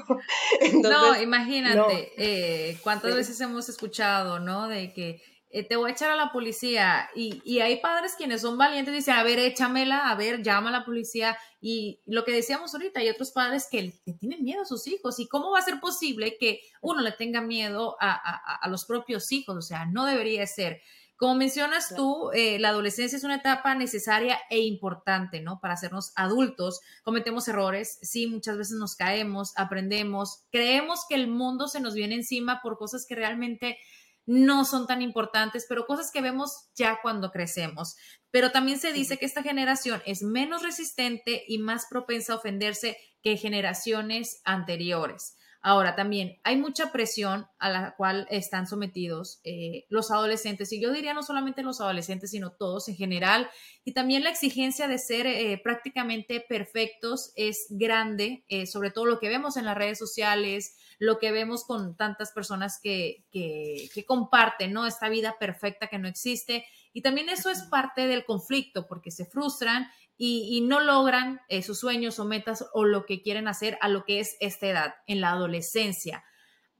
no, 0.83 1.23
imagínate, 1.23 2.13
eh, 2.17 2.79
cuántas 2.83 3.15
veces 3.15 3.41
hemos 3.41 3.69
escuchado, 3.69 4.41
¿no? 4.41 4.69
De 4.69 4.93
que 4.93 5.23
eh, 5.51 5.63
te 5.67 5.77
voy 5.77 5.91
a 5.91 5.93
echar 5.95 6.11
a 6.11 6.17
la 6.17 6.33
policía. 6.33 7.09
Y, 7.15 7.61
hay 7.61 7.81
padres 7.81 8.15
quienes 8.17 8.43
son 8.43 8.59
valientes 8.59 8.93
y 8.93 8.99
dicen, 8.99 9.15
a 9.15 9.23
ver, 9.23 9.39
échamela, 9.39 10.11
a 10.11 10.15
ver, 10.15 10.43
llama 10.43 10.71
a 10.71 10.73
la 10.73 10.85
policía. 10.85 11.37
Y 11.61 12.01
lo 12.07 12.25
que 12.25 12.33
decíamos 12.33 12.75
ahorita, 12.75 13.01
hay 13.01 13.09
otros 13.09 13.31
padres 13.31 13.69
que, 13.71 13.95
tienen 14.19 14.45
miedo 14.45 14.63
a 14.63 14.67
sus 14.67 14.87
hijos. 14.87 15.19
¿Y 15.21 15.29
cómo 15.29 15.51
va 15.53 15.61
a 15.61 15.63
ser 15.63 15.81
posible 15.81 16.37
que 16.39 16.61
uno 16.81 17.01
le 17.01 17.13
tenga 17.13 17.41
miedo 17.41 17.97
a, 18.01 18.69
los 18.69 18.85
propios 18.85 19.31
hijos? 19.33 19.57
O 19.57 19.63
sea, 19.63 19.87
no 19.87 20.05
debería 20.05 20.47
ser. 20.47 20.81
Como 21.17 21.35
mencionas 21.35 21.95
tú, 21.97 22.31
eh, 22.35 22.59
la 22.59 22.69
adolescencia 22.69 23.17
es 23.17 23.25
una 23.25 23.37
etapa 23.37 23.75
necesaria 23.75 24.39
e 24.51 24.59
importante, 24.59 25.41
¿no? 25.41 25.61
Para 25.61 25.73
hacernos 25.73 26.13
adultos. 26.15 26.81
Cometemos 27.05 27.49
errores, 27.49 27.99
sí, 28.03 28.27
muchas 28.27 28.59
veces 28.59 28.77
nos 28.77 28.97
caemos, 28.97 29.55
aprendemos, 29.57 30.45
creemos 30.51 31.07
que 31.09 31.15
el 31.15 31.29
mundo 31.29 31.69
se 31.69 31.81
nos 31.81 31.95
viene 31.95 32.17
encima 32.17 32.61
por 32.63 32.77
cosas 32.77 33.07
que 33.09 33.15
realmente 33.15 33.79
no 34.27 34.65
son 34.65 34.87
tan 34.87 35.03
importantes, 35.03 35.67
pero 35.69 35.87
cosas 35.87 36.11
que 36.11 36.21
vemos 36.21 36.69
ya 36.75 36.99
cuando 37.01 37.31
crecemos. 37.31 37.97
Pero 38.31 38.51
también 38.51 38.79
se 38.79 38.93
dice 38.93 39.19
que 39.19 39.27
esta 39.27 39.43
generación 39.43 40.03
es 40.05 40.23
menos 40.23 40.63
resistente 40.63 41.45
y 41.47 41.59
más 41.59 41.87
propensa 41.89 42.33
a 42.33 42.37
ofenderse 42.37 42.99
que 43.23 43.37
generaciones 43.37 44.41
anteriores. 44.45 45.36
Ahora 45.69 45.97
también 45.97 46.39
hay 46.45 46.57
mucha 46.57 46.93
presión 46.93 47.49
a 47.59 47.69
la 47.69 47.97
cual 47.97 48.29
están 48.31 48.69
sometidos 48.69 49.41
eh, 49.43 49.85
los 49.89 50.13
adolescentes, 50.13 50.73
y 50.73 50.81
yo 50.81 50.93
diría 50.93 51.13
no 51.13 51.25
solamente 51.25 51.65
los 51.65 51.81
adolescentes, 51.81 52.31
sino 52.31 52.53
todos 52.53 52.89
en 52.89 52.95
general, 52.95 53.51
y 53.85 53.91
también 53.91 54.23
la 54.23 54.31
exigencia 54.31 54.87
de 54.87 54.99
ser 54.99 55.27
eh, 55.27 55.61
prácticamente 55.61 56.39
perfectos 56.39 57.33
es 57.35 57.67
grande, 57.69 58.45
eh, 58.47 58.67
sobre 58.67 58.93
todo 58.93 59.07
lo 59.07 59.19
que 59.19 59.29
vemos 59.29 59.57
en 59.57 59.65
las 59.65 59.77
redes 59.77 59.99
sociales, 59.99 60.77
lo 61.01 61.19
que 61.19 61.33
vemos 61.33 61.65
con 61.65 61.97
tantas 61.97 62.31
personas 62.31 62.79
que, 62.81 63.25
que, 63.33 64.05
comparten, 64.07 64.73
¿no? 64.73 64.87
Esta 64.87 65.09
vida 65.09 65.37
perfecta 65.37 65.89
que 65.89 65.99
no 65.99 66.07
existe. 66.07 66.65
Y 66.97 67.03
también 67.03 67.29
eso 67.29 67.51
es 67.51 67.61
parte 67.65 68.07
del 68.07 68.25
conflicto, 68.25 68.87
porque 68.87 69.11
se 69.11 69.27
frustran 69.27 69.87
y, 70.17 70.63
no 70.63 70.81
logran 70.81 71.43
eh, 71.51 71.63
sus 71.63 71.79
sueños 71.79 72.19
o 72.19 72.25
metas 72.25 72.65
o 72.73 72.87
lo 72.87 73.05
que 73.05 73.21
quieren 73.21 73.49
hacer 73.49 73.77
a 73.83 73.89
lo 73.91 74.07
que 74.07 74.19
es 74.19 74.39
esta 74.41 74.67
edad, 74.67 74.95
en 75.07 75.21
la 75.21 75.33
adolescencia. 75.33 76.25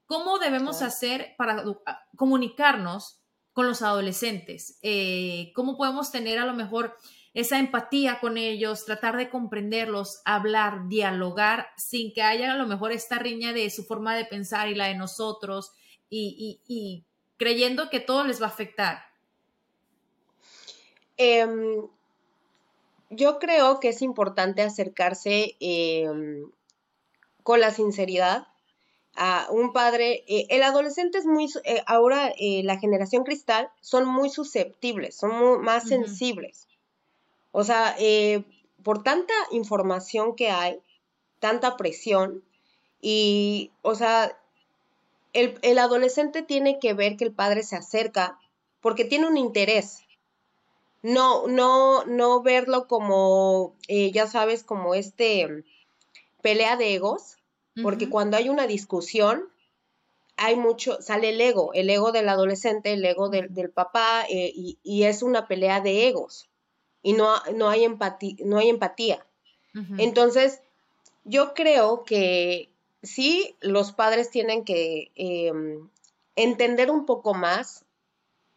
¿Cómo 0.07 0.39
debemos 0.39 0.81
hacer 0.81 1.35
para 1.37 1.63
comunicarnos 2.17 3.21
con 3.53 3.67
los 3.67 3.83
adolescentes? 3.83 4.79
Eh, 4.81 5.53
¿Cómo 5.55 5.77
podemos 5.77 6.11
tener 6.11 6.39
a 6.39 6.47
lo 6.47 6.55
mejor 6.55 6.97
esa 7.35 7.59
empatía 7.59 8.19
con 8.19 8.39
ellos, 8.39 8.87
tratar 8.87 9.19
de 9.19 9.29
comprenderlos, 9.29 10.23
hablar, 10.25 10.89
dialogar, 10.89 11.69
sin 11.77 12.15
que 12.15 12.23
haya 12.23 12.55
a 12.55 12.57
lo 12.57 12.67
mejor 12.67 12.91
esta 12.91 13.19
riña 13.19 13.53
de 13.53 13.69
su 13.69 13.85
forma 13.85 14.17
de 14.17 14.25
pensar 14.25 14.69
y 14.69 14.75
la 14.75 14.87
de 14.87 14.97
nosotros, 14.97 15.73
y, 16.09 17.05
creyendo 17.37 17.91
que 17.91 18.01
todo 18.01 18.25
les 18.25 18.41
va 18.41 18.47
a 18.47 18.49
afectar. 18.49 19.06
Em, 21.17 21.87
yo 23.11 23.39
creo 23.39 23.81
que 23.81 23.89
es 23.89 24.03
importante 24.03 24.63
acercarse 24.63 25.57
em, 25.61 26.51
con 27.43 27.61
la 27.61 27.71
sinceridad 27.71 28.49
a 29.15 29.49
un 29.51 29.73
padre. 29.73 30.25
Eh, 30.27 30.47
el 30.51 30.63
adolescente 30.63 31.19
es 31.19 31.27
muy, 31.27 31.49
eh, 31.65 31.83
ahora 31.87 32.33
eh, 32.39 32.63
la 32.65 32.79
generación 32.79 33.25
cristal 33.25 33.71
son 33.81 34.07
muy 34.07 34.31
susceptibles, 34.31 35.17
son 35.17 35.63
más 35.63 35.89
sensibles. 35.89 36.69
O 37.53 37.65
sea, 37.65 37.97
por 38.83 39.03
tanta 39.03 39.33
información 39.51 40.37
que 40.37 40.51
hay, 40.51 40.79
tanta 41.41 41.77
presión, 41.79 42.45
y, 43.01 43.71
o 43.83 43.95
sea, 43.95 44.37
el, 45.33 45.79
adolescente 45.79 46.43
tiene 46.43 46.79
que 46.79 46.95
ver 46.95 47.17
que 47.17 47.25
el 47.25 47.33
padre 47.33 47.63
se 47.63 47.77
acerca 47.77 48.39
porque 48.81 49.05
tiene 49.05 49.29
un 49.29 49.37
interés. 49.37 50.03
No, 51.03 51.47
no, 51.47 52.05
no 52.05 52.43
verlo 52.43 52.89
como, 52.89 53.77
eh, 53.89 54.11
ya 54.13 54.27
sabes, 54.27 54.65
como 54.65 54.95
este 54.95 55.65
pelea 56.43 56.77
de 56.77 56.95
egos, 56.95 57.37
porque 57.83 58.09
cuando 58.09 58.37
hay 58.39 58.49
una 58.49 58.67
discusión, 58.67 59.49
hay 60.37 60.57
mucho, 60.57 61.01
sale 61.03 61.31
el 61.31 61.41
ego, 61.41 61.73
el 61.75 61.91
ego 61.91 62.11
del 62.11 62.29
adolescente, 62.29 62.95
el 62.95 63.05
ego 63.05 63.29
del, 63.29 63.71
papá, 63.71 64.25
eh, 64.31 64.51
y, 64.55 64.79
y, 64.83 65.05
es 65.05 65.23
una 65.23 65.47
pelea 65.47 65.81
de 65.81 66.09
egos 66.09 66.49
y 67.07 67.13
no, 67.13 67.37
no, 67.55 67.69
hay, 67.69 67.85
empatía, 67.85 68.35
no 68.45 68.59
hay 68.59 68.69
empatía. 68.69 69.25
Entonces, 69.97 70.61
yo 71.23 71.55
creo 71.55 72.03
que 72.03 72.69
sí, 73.05 73.55
los 73.61 73.93
padres 73.93 74.29
tienen 74.31 74.65
que 74.65 75.13
em, 75.15 75.89
entender 76.35 76.91
un 76.91 77.07
poco 77.07 77.33
más 77.33 77.85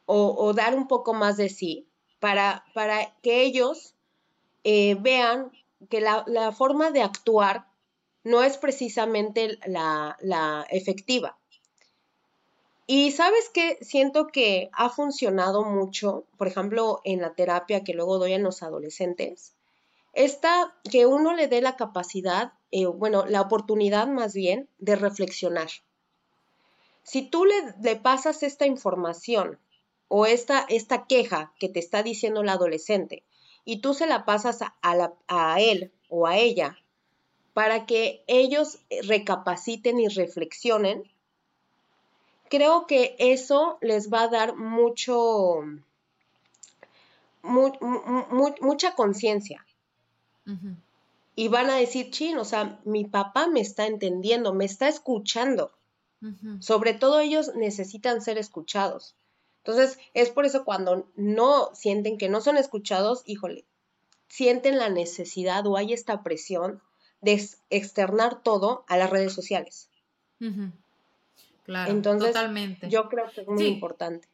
o, 0.05 0.51
dar 0.53 0.75
un 0.75 0.87
poco 0.87 1.13
más 1.13 1.37
de 1.37 1.49
sí 1.49 1.85
para, 2.19 2.65
para 2.73 3.13
que 3.21 3.41
ellos 3.41 3.95
eh, 4.63 4.95
vean 4.99 5.51
que 5.89 6.01
la, 6.01 6.23
la, 6.27 6.51
forma 6.51 6.91
de 6.91 7.01
actuar 7.01 7.67
no 8.23 8.43
es 8.43 8.57
precisamente 8.57 9.57
la, 9.65 10.17
la 10.21 10.65
efectiva. 10.69 11.37
Y 12.85 13.11
sabes 13.11 13.49
que 13.49 13.77
siento 13.81 14.27
que 14.27 14.69
ha 14.73 14.89
funcionado 14.89 15.63
mucho, 15.63 16.25
por 16.37 16.47
ejemplo, 16.47 17.01
en 17.03 17.21
la 17.21 17.33
terapia 17.35 17.83
que 17.83 17.93
luego 17.93 18.17
doy 18.17 18.33
a 18.33 18.39
los 18.39 18.63
adolescentes, 18.63 19.53
está 20.13 20.75
que 20.89 21.05
uno 21.05 21.33
le 21.33 21.47
dé 21.47 21.61
la 21.61 21.75
capacidad, 21.75 22.53
eh, 22.71 22.87
bueno, 22.87 23.25
la 23.25 23.41
oportunidad 23.41 24.07
más 24.07 24.33
bien 24.33 24.67
de 24.79 24.95
reflexionar. 24.95 25.69
Si 27.03 27.21
tú 27.21 27.45
le, 27.45 27.95
pasas 27.97 28.43
esta 28.43 28.65
información 28.65 29.59
o 30.09 30.25
esta, 30.25 30.65
esta, 30.67 31.05
queja 31.05 31.53
que 31.59 31.69
te 31.69 31.79
está 31.79 32.03
diciendo 32.03 32.41
el 32.41 32.49
adolescente 32.49 33.23
y 33.63 33.77
tú 33.77 33.93
se 33.93 34.07
la 34.07 34.25
pasas 34.25 34.61
a, 34.61 34.73
a 35.27 35.61
él 35.61 35.91
o 36.09 36.27
a 36.27 36.37
ella 36.37 36.77
para 37.53 37.85
que 37.85 38.23
ellos 38.27 38.79
recapaciten 39.03 39.99
y 39.99 40.07
reflexionen, 40.07 41.03
creo 42.49 42.87
que 42.87 43.15
eso 43.19 43.77
les 43.81 44.11
va 44.11 44.21
a 44.21 44.27
dar 44.29 44.55
mucho, 44.55 45.63
mucha 47.43 48.95
conciencia. 48.95 49.65
Y 51.35 51.47
van 51.49 51.69
a 51.69 51.75
decir, 51.75 52.09
chin, 52.11 52.37
o 52.37 52.45
sea, 52.45 52.79
mi 52.85 53.03
papá 53.05 53.47
me 53.47 53.59
está 53.59 53.87
entendiendo, 53.87 54.53
me 54.53 54.63
está 54.63 54.87
escuchando. 54.87 55.71
Sobre 56.59 56.93
todo 56.93 57.19
ellos 57.19 57.55
necesitan 57.55 58.21
ser 58.21 58.37
escuchados. 58.37 59.15
Entonces, 59.69 59.99
es 60.13 60.29
por 60.29 60.45
eso 60.45 60.65
cuando 60.65 61.07
no 61.15 61.69
sienten 61.73 62.17
que 62.17 62.29
no 62.29 62.41
son 62.41 62.57
escuchados, 62.57 63.23
híjole, 63.25 63.65
sienten 64.27 64.77
la 64.77 64.89
necesidad 64.89 65.65
o 65.67 65.77
hay 65.77 65.93
esta 65.93 66.23
presión 66.23 66.81
de 67.21 67.43
externar 67.69 68.41
todo 68.41 68.83
a 68.87 68.97
las 68.97 69.09
redes 69.09 69.33
sociales. 69.33 69.89
claro. 71.63 71.91
Entonces, 71.91 72.31
totalmente. 72.31 72.89
yo 72.89 73.09
creo 73.09 73.29
que 73.29 73.41
es 73.41 73.47
muy 73.47 73.65
importante. 73.65 74.27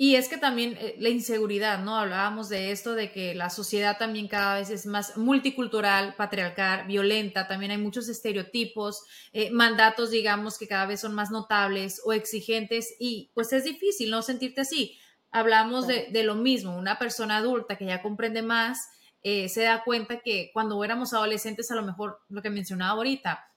Y 0.00 0.14
es 0.14 0.28
que 0.28 0.38
también 0.38 0.78
eh, 0.80 0.94
la 1.00 1.08
inseguridad, 1.08 1.80
¿no? 1.80 1.98
Hablábamos 1.98 2.48
de 2.48 2.70
esto, 2.70 2.94
de 2.94 3.10
que 3.10 3.34
la 3.34 3.50
sociedad 3.50 3.98
también 3.98 4.28
cada 4.28 4.60
vez 4.60 4.70
es 4.70 4.86
más 4.86 5.16
multicultural, 5.16 6.14
patriarcal, 6.14 6.86
violenta, 6.86 7.48
también 7.48 7.72
hay 7.72 7.78
muchos 7.78 8.08
estereotipos, 8.08 9.02
eh, 9.32 9.50
mandatos, 9.50 10.12
digamos, 10.12 10.56
que 10.56 10.68
cada 10.68 10.86
vez 10.86 11.00
son 11.00 11.14
más 11.14 11.32
notables 11.32 12.00
o 12.04 12.12
exigentes 12.12 12.94
y 13.00 13.32
pues 13.34 13.52
es 13.52 13.64
difícil, 13.64 14.12
¿no? 14.12 14.22
Sentirte 14.22 14.60
así. 14.60 14.96
Hablamos 15.32 15.88
de, 15.88 16.06
de, 16.12 16.22
lo 16.22 16.36
mismo, 16.36 16.78
una 16.78 16.96
persona 17.00 17.38
adulta 17.38 17.76
que 17.76 17.86
ya 17.86 18.00
comprende 18.00 18.40
más, 18.42 18.78
eh, 19.24 19.48
se 19.48 19.62
da 19.62 19.82
cuenta 19.82 20.20
que 20.20 20.52
cuando 20.54 20.82
éramos 20.84 21.12
adolescentes, 21.12 21.72
a 21.72 21.74
lo 21.74 21.82
mejor 21.82 22.20
lo 22.28 22.40
que 22.40 22.50
mencionaba 22.50 22.92
ahorita, 22.92 23.50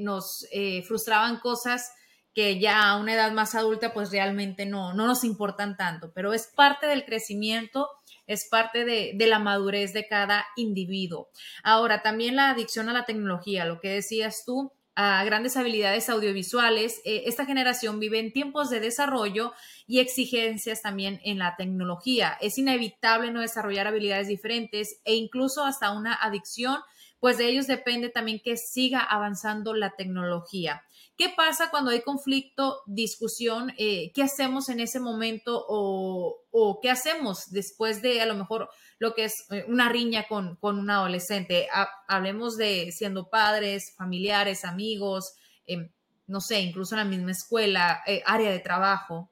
nos 0.00 0.46
frustraban 0.86 1.40
cosas 1.40 1.90
que 2.36 2.60
ya 2.60 2.90
a 2.90 2.98
una 2.98 3.14
edad 3.14 3.32
más 3.32 3.54
adulta 3.54 3.94
pues 3.94 4.10
realmente 4.10 4.66
no, 4.66 4.92
no 4.92 5.06
nos 5.06 5.24
importan 5.24 5.78
tanto, 5.78 6.12
pero 6.14 6.34
es 6.34 6.52
parte 6.54 6.86
del 6.86 7.06
crecimiento, 7.06 7.88
es 8.26 8.46
parte 8.50 8.84
de, 8.84 9.12
de, 9.14 9.26
la 9.26 9.38
madurez 9.38 9.94
de 9.94 10.06
cada 10.06 10.44
individuo. 10.54 11.30
Ahora, 11.62 12.02
también 12.02 12.36
la 12.36 12.50
adicción 12.50 12.90
a 12.90 12.92
la 12.92 13.06
tecnología, 13.06 13.64
lo 13.64 13.80
que 13.80 13.88
decías 13.88 14.42
tú, 14.44 14.70
a 14.96 15.24
grandes 15.24 15.56
habilidades 15.56 16.10
audiovisuales. 16.10 17.00
Eh, 17.06 17.22
esta 17.24 17.46
generación 17.46 18.00
vive 18.00 18.18
en 18.18 18.34
tiempos 18.34 18.68
de 18.68 18.80
desarrollo 18.80 19.54
y 19.86 20.00
exigencias 20.00 20.82
también 20.82 21.20
en 21.24 21.38
la 21.38 21.56
tecnología. 21.56 22.36
Es 22.42 22.58
inevitable 22.58 23.30
no 23.30 23.40
desarrollar 23.40 23.86
habilidades 23.86 24.28
diferentes 24.28 25.00
e 25.06 25.14
incluso 25.14 25.64
hasta 25.64 25.92
una 25.92 26.12
adicción, 26.12 26.80
pues 27.18 27.38
de 27.38 27.48
ellos 27.48 27.66
depende 27.66 28.10
también 28.10 28.40
que 28.44 28.58
siga 28.58 29.00
avanzando 29.00 29.72
la 29.72 29.92
tecnología. 29.96 30.82
¿Qué 31.16 31.30
pasa 31.34 31.70
cuando 31.70 31.90
hay 31.90 32.02
conflicto, 32.02 32.82
discusión? 32.84 33.72
Eh, 33.78 34.12
¿Qué 34.12 34.22
hacemos 34.22 34.68
en 34.68 34.80
ese 34.80 35.00
momento 35.00 35.64
o, 35.66 36.78
qué 36.82 36.90
hacemos 36.90 37.50
después 37.50 38.02
de 38.02 38.20
a 38.20 38.26
lo 38.26 38.34
mejor 38.34 38.68
lo 38.98 39.14
que 39.14 39.24
es 39.24 39.46
eh, 39.50 39.64
una 39.66 39.88
riña 39.88 40.26
con, 40.28 40.58
un 40.60 40.90
adolescente? 40.90 41.68
hablemos 42.06 42.58
de 42.58 42.92
siendo 42.92 43.30
padres, 43.30 43.94
familiares, 43.96 44.66
amigos, 44.66 45.34
em, 45.66 45.90
no 46.26 46.42
sé, 46.42 46.60
incluso 46.60 46.94
en 46.94 46.98
la 46.98 47.04
misma 47.04 47.30
escuela, 47.30 48.02
eh, 48.06 48.22
área 48.26 48.50
de 48.50 48.58
trabajo. 48.58 49.30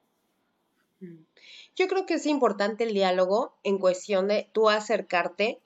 Yo 1.75 1.87
creo 1.87 2.07
que 2.07 2.15
es 2.15 2.25
importante 2.25 2.85
el 2.85 2.93
diálogo 2.93 3.59
en 3.63 3.77
cuestión 3.77 4.27
de 4.27 4.49
tú 4.53 4.69
acercarte, 4.69 5.61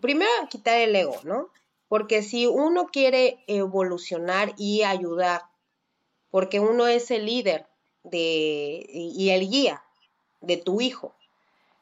primero 0.00 0.30
quitar 0.50 0.78
el 0.78 0.96
ego, 0.96 1.20
¿no? 1.22 1.50
Porque 1.88 2.22
si 2.22 2.46
uno 2.46 2.86
quiere 2.86 3.42
evolucionar 3.46 4.54
y 4.58 4.82
ayudar, 4.82 5.42
porque 6.30 6.60
uno 6.60 6.86
es 6.86 7.10
el 7.10 7.26
líder 7.26 7.66
de, 8.04 8.86
y 8.90 9.30
el 9.30 9.48
guía 9.48 9.82
de 10.40 10.58
tu 10.58 10.80
hijo, 10.80 11.14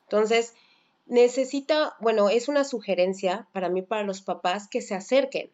entonces 0.05 0.55
necesita, 1.07 1.97
bueno, 2.01 2.29
es 2.29 2.49
una 2.49 2.65
sugerencia 2.65 3.49
para 3.53 3.69
mí, 3.69 3.83
para 3.83 4.03
los 4.05 4.23
papás, 4.23 4.69
que 4.69 4.83
se 4.83 4.95
acerquen 4.95 5.51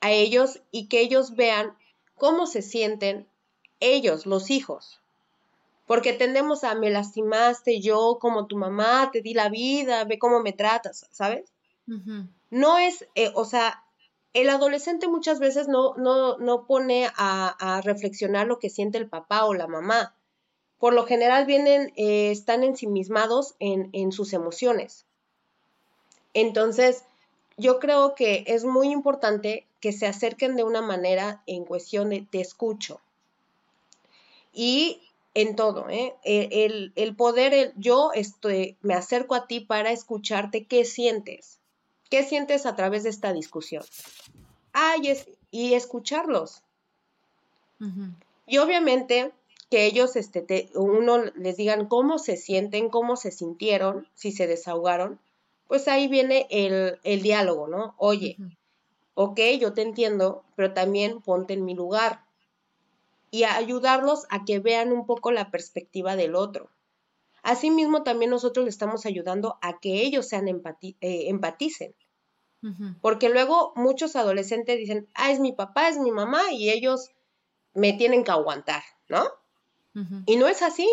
a 0.00 0.10
ellos 0.10 0.60
y 0.70 0.88
que 0.88 1.00
ellos 1.00 1.36
vean 1.36 1.76
cómo 2.16 2.46
se 2.46 2.62
sienten 2.62 3.26
ellos, 3.80 4.26
los 4.26 4.50
hijos. 4.50 5.00
Porque 5.86 6.12
tendemos 6.12 6.64
a 6.64 6.74
me 6.74 6.90
lastimaste 6.90 7.80
yo 7.80 8.18
como 8.20 8.46
tu 8.46 8.56
mamá, 8.56 9.10
te 9.12 9.20
di 9.20 9.34
la 9.34 9.48
vida, 9.48 10.04
ve 10.04 10.18
cómo 10.18 10.40
me 10.40 10.52
tratas, 10.52 11.06
¿sabes? 11.10 11.51
No 12.50 12.78
es, 12.78 13.06
eh, 13.14 13.32
o 13.34 13.44
sea, 13.44 13.84
el 14.34 14.48
adolescente 14.48 15.08
muchas 15.08 15.40
veces 15.40 15.68
no, 15.68 15.94
no, 15.96 16.38
no 16.38 16.66
pone 16.66 17.10
a, 17.16 17.80
reflexionar 17.84 18.46
lo 18.46 18.58
que 18.58 18.70
siente 18.70 18.98
el 18.98 19.08
papá 19.08 19.44
o 19.44 19.54
la 19.54 19.66
mamá. 19.66 20.14
Por 20.78 20.94
lo 20.94 21.06
general 21.06 21.46
vienen, 21.46 21.92
eh, 21.96 22.30
están 22.30 22.64
ensimismados 22.64 23.54
en, 23.58 23.90
en 23.92 24.10
sus 24.10 24.32
emociones. 24.32 25.06
Entonces, 26.34 27.04
yo 27.56 27.78
creo 27.78 28.14
que 28.14 28.44
es 28.46 28.64
muy 28.64 28.90
importante 28.90 29.66
que 29.80 29.92
se 29.92 30.06
acerquen 30.06 30.56
de 30.56 30.64
una 30.64 30.80
manera 30.80 31.42
en 31.46 31.64
cuestión 31.64 32.10
de 32.10 32.26
te 32.28 32.40
escucho. 32.40 33.00
Y 34.52 35.00
en 35.34 35.56
todo, 35.56 35.88
¿eh? 35.88 36.14
e, 36.24 36.64
el, 36.64 36.92
el, 36.96 37.16
poder, 37.16 37.72
yo 37.76 38.12
estoy, 38.14 38.76
me 38.82 38.94
acerco 38.94 39.34
a 39.34 39.46
ti 39.46 39.60
para 39.60 39.92
escucharte 39.92 40.66
qué 40.66 40.84
sientes. 40.84 41.58
¿Qué 42.12 42.24
sientes 42.24 42.66
a 42.66 42.76
través 42.76 43.04
de 43.04 43.08
esta 43.08 43.32
discusión? 43.32 43.82
Ay, 44.74 45.08
es, 45.08 45.30
y 45.50 45.72
escucharlos. 45.72 46.62
Y 48.46 48.58
obviamente 48.58 49.32
que 49.70 49.86
ellos, 49.86 50.14
este, 50.16 50.68
uno 50.74 51.24
les 51.36 51.56
digan 51.56 51.86
cómo 51.86 52.18
se 52.18 52.36
sienten, 52.36 52.90
cómo 52.90 53.16
se 53.16 53.30
sintieron, 53.30 54.06
si 54.12 54.30
se 54.30 54.46
desahogaron, 54.46 55.20
pues 55.68 55.88
ahí 55.88 56.06
viene 56.06 56.46
el, 56.50 56.98
el 57.02 57.22
diálogo, 57.22 57.66
¿no? 57.66 57.94
Oye, 57.96 58.36
ok, 59.14 59.40
yo 59.58 59.72
te 59.72 59.80
entiendo, 59.80 60.44
pero 60.54 60.74
también 60.74 61.22
ponte 61.22 61.54
en 61.54 61.64
mi 61.64 61.74
lugar 61.74 62.20
y 63.30 63.44
ayudarlos 63.44 64.26
a 64.28 64.44
que 64.44 64.58
vean 64.58 64.92
un 64.92 65.06
poco 65.06 65.32
la 65.32 65.50
perspectiva 65.50 66.14
del 66.14 66.34
otro. 66.34 66.68
Asimismo, 67.42 68.02
también 68.02 68.30
nosotros 68.30 68.64
le 68.64 68.70
estamos 68.70 69.04
ayudando 69.04 69.58
a 69.62 69.78
que 69.80 70.02
ellos 70.02 70.28
sean 70.28 70.48
empati 70.48 70.96
eh, 71.00 71.28
empaticen. 71.28 71.94
Porque 73.00 73.28
luego 73.28 73.72
muchos 73.74 74.14
adolescentes 74.14 74.78
dicen, 74.78 75.08
ah, 75.14 75.32
es 75.32 75.40
mi 75.40 75.52
papá, 75.52 75.88
es 75.88 75.98
mi 75.98 76.12
mamá 76.12 76.52
y 76.52 76.70
ellos 76.70 77.10
me 77.74 77.92
tienen 77.92 78.22
que 78.22 78.30
aguantar, 78.30 78.84
¿no? 79.08 79.24
Y 80.26 80.36
no 80.36 80.46
es 80.46 80.62
así. 80.62 80.88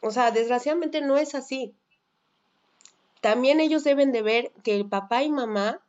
O 0.00 0.12
sea, 0.12 0.30
desgraciadamente 0.30 1.00
no 1.00 1.16
es 1.18 1.34
así. 1.34 1.74
También 3.20 3.58
ellos 3.58 3.82
deben 3.82 4.12
de 4.12 4.22
ver 4.22 4.52
que 4.62 4.76
el 4.76 4.88
papá 4.88 5.24
y 5.24 5.30
mamá 5.30 5.80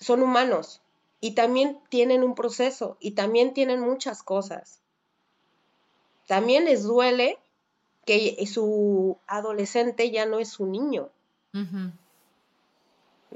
son 0.00 0.22
humanos 0.22 0.80
y 1.20 1.34
también 1.34 1.78
tienen 1.90 2.24
un 2.24 2.34
proceso 2.34 2.96
y 3.00 3.12
también 3.12 3.54
tienen 3.54 3.80
muchas 3.80 4.22
cosas. 4.22 4.80
También 6.26 6.64
les 6.64 6.82
duele 6.82 7.38
que 8.04 8.36
su 8.46 9.18
adolescente 9.26 10.10
ya 10.10 10.26
no 10.26 10.38
es 10.38 10.50
su 10.50 10.66
niño. 10.66 11.10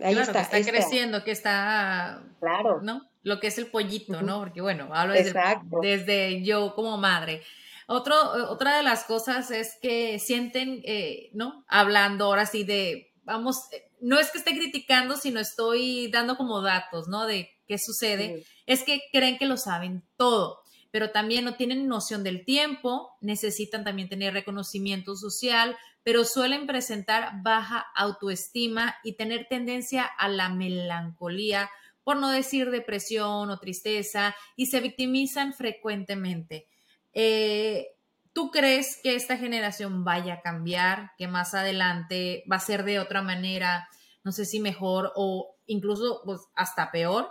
Ahí 0.02 0.14
está, 0.14 0.48
que 0.48 0.58
está 0.58 0.70
creciendo, 0.70 1.24
que 1.24 1.30
está, 1.30 2.22
claro. 2.40 2.80
¿no? 2.82 3.08
Lo 3.22 3.40
que 3.40 3.48
es 3.48 3.58
el 3.58 3.66
pollito, 3.66 4.22
¿no? 4.22 4.38
Porque 4.40 4.60
bueno, 4.60 4.88
hablo 4.92 5.14
desde, 5.14 6.42
yo 6.42 6.74
como 6.74 6.96
madre. 6.98 7.42
Otro, 7.86 8.14
otra 8.50 8.76
de 8.76 8.82
las 8.82 9.04
cosas 9.04 9.50
es 9.50 9.78
que 9.80 10.18
sienten, 10.18 10.82
eh, 10.84 11.30
¿no? 11.32 11.64
Hablando 11.68 12.26
ahora 12.26 12.44
sí 12.44 12.64
de, 12.64 13.12
vamos, 13.24 13.72
eh, 13.72 13.90
no 14.00 14.18
es 14.18 14.30
que 14.30 14.38
esté 14.38 14.50
criticando, 14.50 15.16
sino 15.16 15.40
estoy 15.40 16.10
dando 16.10 16.36
como 16.36 16.60
datos, 16.60 17.08
¿no? 17.08 17.26
De 17.26 17.50
qué 17.66 17.78
sucede. 17.78 18.44
Es 18.66 18.84
que 18.84 19.00
creen 19.10 19.38
que 19.38 19.46
lo 19.46 19.56
saben 19.56 20.04
todo 20.16 20.60
pero 20.90 21.10
también 21.10 21.44
no 21.44 21.54
tienen 21.54 21.86
noción 21.86 22.24
del 22.24 22.44
tiempo, 22.44 23.16
necesitan 23.20 23.84
también 23.84 24.08
tener 24.08 24.32
reconocimiento 24.32 25.16
social, 25.16 25.76
pero 26.02 26.24
suelen 26.24 26.66
presentar 26.66 27.42
baja 27.42 27.86
autoestima 27.94 28.96
y 29.04 29.14
tener 29.16 29.46
tendencia 29.48 30.04
a 30.04 30.28
la 30.28 30.48
melancolía, 30.48 31.70
por 32.04 32.16
no 32.16 32.30
decir 32.30 32.70
depresión 32.70 33.50
o 33.50 33.58
tristeza, 33.58 34.34
y 34.56 34.66
se 34.66 34.80
victimizan 34.80 35.52
frecuentemente. 35.52 36.66
Eh, 37.12 37.88
¿Tú 38.32 38.50
crees 38.50 39.00
que 39.02 39.14
esta 39.14 39.36
generación 39.36 40.04
vaya 40.04 40.34
a 40.34 40.40
cambiar, 40.40 41.10
que 41.18 41.28
más 41.28 41.54
adelante 41.54 42.44
va 42.50 42.56
a 42.56 42.60
ser 42.60 42.84
de 42.84 43.00
otra 43.00 43.20
manera, 43.20 43.88
no 44.24 44.32
sé 44.32 44.44
si 44.44 44.60
mejor 44.60 45.12
o 45.16 45.56
incluso 45.66 46.22
pues, 46.24 46.40
hasta 46.54 46.90
peor? 46.90 47.30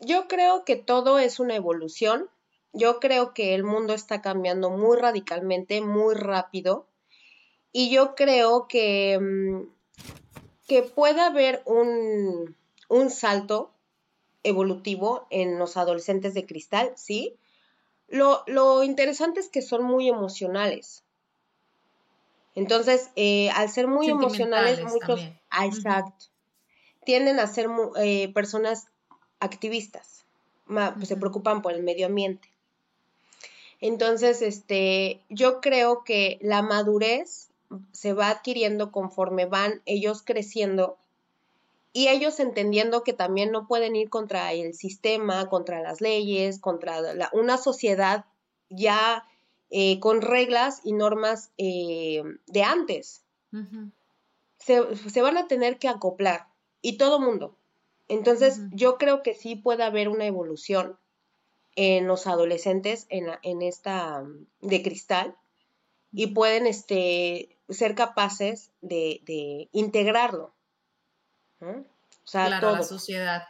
Yo 0.00 0.28
creo 0.28 0.64
que 0.64 0.76
todo 0.76 1.18
es 1.18 1.40
una 1.40 1.56
evolución. 1.56 2.28
Yo 2.72 3.00
creo 3.00 3.34
que 3.34 3.54
el 3.54 3.64
mundo 3.64 3.94
está 3.94 4.22
cambiando 4.22 4.70
muy 4.70 4.96
radicalmente, 4.96 5.80
muy 5.80 6.14
rápido. 6.14 6.86
Y 7.72 7.90
yo 7.90 8.14
creo 8.14 8.66
que 8.68 9.18
mm, 9.20 9.68
que 10.70 10.84
pueda 10.84 11.26
haber 11.26 11.64
un, 11.64 12.54
salto 13.10 13.72
evolutivo 14.44 15.26
en 15.28 15.58
los 15.58 15.76
adolescentes 15.76 16.32
de 16.32 16.46
cristal, 16.46 16.92
¿sí? 16.94 17.34
Lo, 18.06 18.84
interesante 18.84 19.40
es 19.40 19.48
que 19.48 19.62
son 19.62 19.82
muy 19.82 20.08
emocionales. 20.08 21.02
Entonces, 22.54 23.10
eh, 23.16 23.50
al 23.50 23.68
ser 23.68 23.88
muy 23.88 24.08
emocionales, 24.10 24.84
muchos, 24.84 25.20
ah, 25.50 25.66
exacto, 25.66 26.26
tienden 27.04 27.40
a 27.40 27.48
ser 27.48 27.66
eh, 27.96 28.32
personas 28.32 28.86
activistas, 29.40 30.24
pues, 30.66 31.08
se 31.08 31.16
preocupan 31.16 31.62
por 31.62 31.72
el 31.72 31.82
medio 31.82 32.06
ambiente. 32.06 32.48
Entonces, 33.80 34.42
este, 34.42 35.20
yo 35.28 35.60
creo 35.60 36.04
que 36.04 36.38
la 36.42 36.62
madurez 36.62 37.48
se 37.92 38.12
va 38.12 38.30
adquiriendo 38.30 38.92
conforme 38.92 39.46
van 39.46 39.80
ellos 39.86 40.22
creciendo 40.22 40.98
y 41.92 42.08
ellos 42.08 42.38
entendiendo 42.38 43.02
que 43.02 43.12
también 43.12 43.50
no 43.50 43.66
pueden 43.66 43.96
ir 43.96 44.10
contra 44.10 44.52
el 44.52 44.74
sistema, 44.74 45.48
contra 45.48 45.80
las 45.80 46.00
leyes, 46.00 46.60
contra 46.60 47.00
una 47.32 47.58
sociedad 47.58 48.26
ya 48.68 49.26
eh, 49.70 49.98
con 49.98 50.20
reglas 50.20 50.80
y 50.84 50.92
normas 50.92 51.50
eh, 51.58 52.22
de 52.46 52.62
antes. 52.62 53.24
se, 54.58 55.22
van 55.22 55.36
a 55.36 55.48
tener 55.48 55.78
que 55.78 55.88
acoplar 55.88 56.46
y 56.80 56.96
todo 56.96 57.18
mundo. 57.18 57.56
Entonces, 58.10 58.60
yo 58.72 58.98
creo 58.98 59.22
que 59.22 59.34
sí 59.34 59.54
puede 59.56 59.84
haber 59.84 60.08
una 60.08 60.26
evolución 60.26 60.98
en 61.76 62.08
los 62.08 62.26
adolescentes 62.26 63.06
en, 63.08 63.28
en 63.42 63.62
esta 63.62 64.24
de 64.60 64.82
cristal 64.82 65.36
y 66.12 66.28
pueden 66.28 66.66
este, 66.66 67.56
ser 67.68 67.94
capaces 67.94 68.72
de, 68.80 69.68
integrarlo. 69.72 70.52
O 71.60 71.84
sea, 72.24 72.46
a 72.46 72.48
la 72.48 72.82
sociedad, 72.82 73.44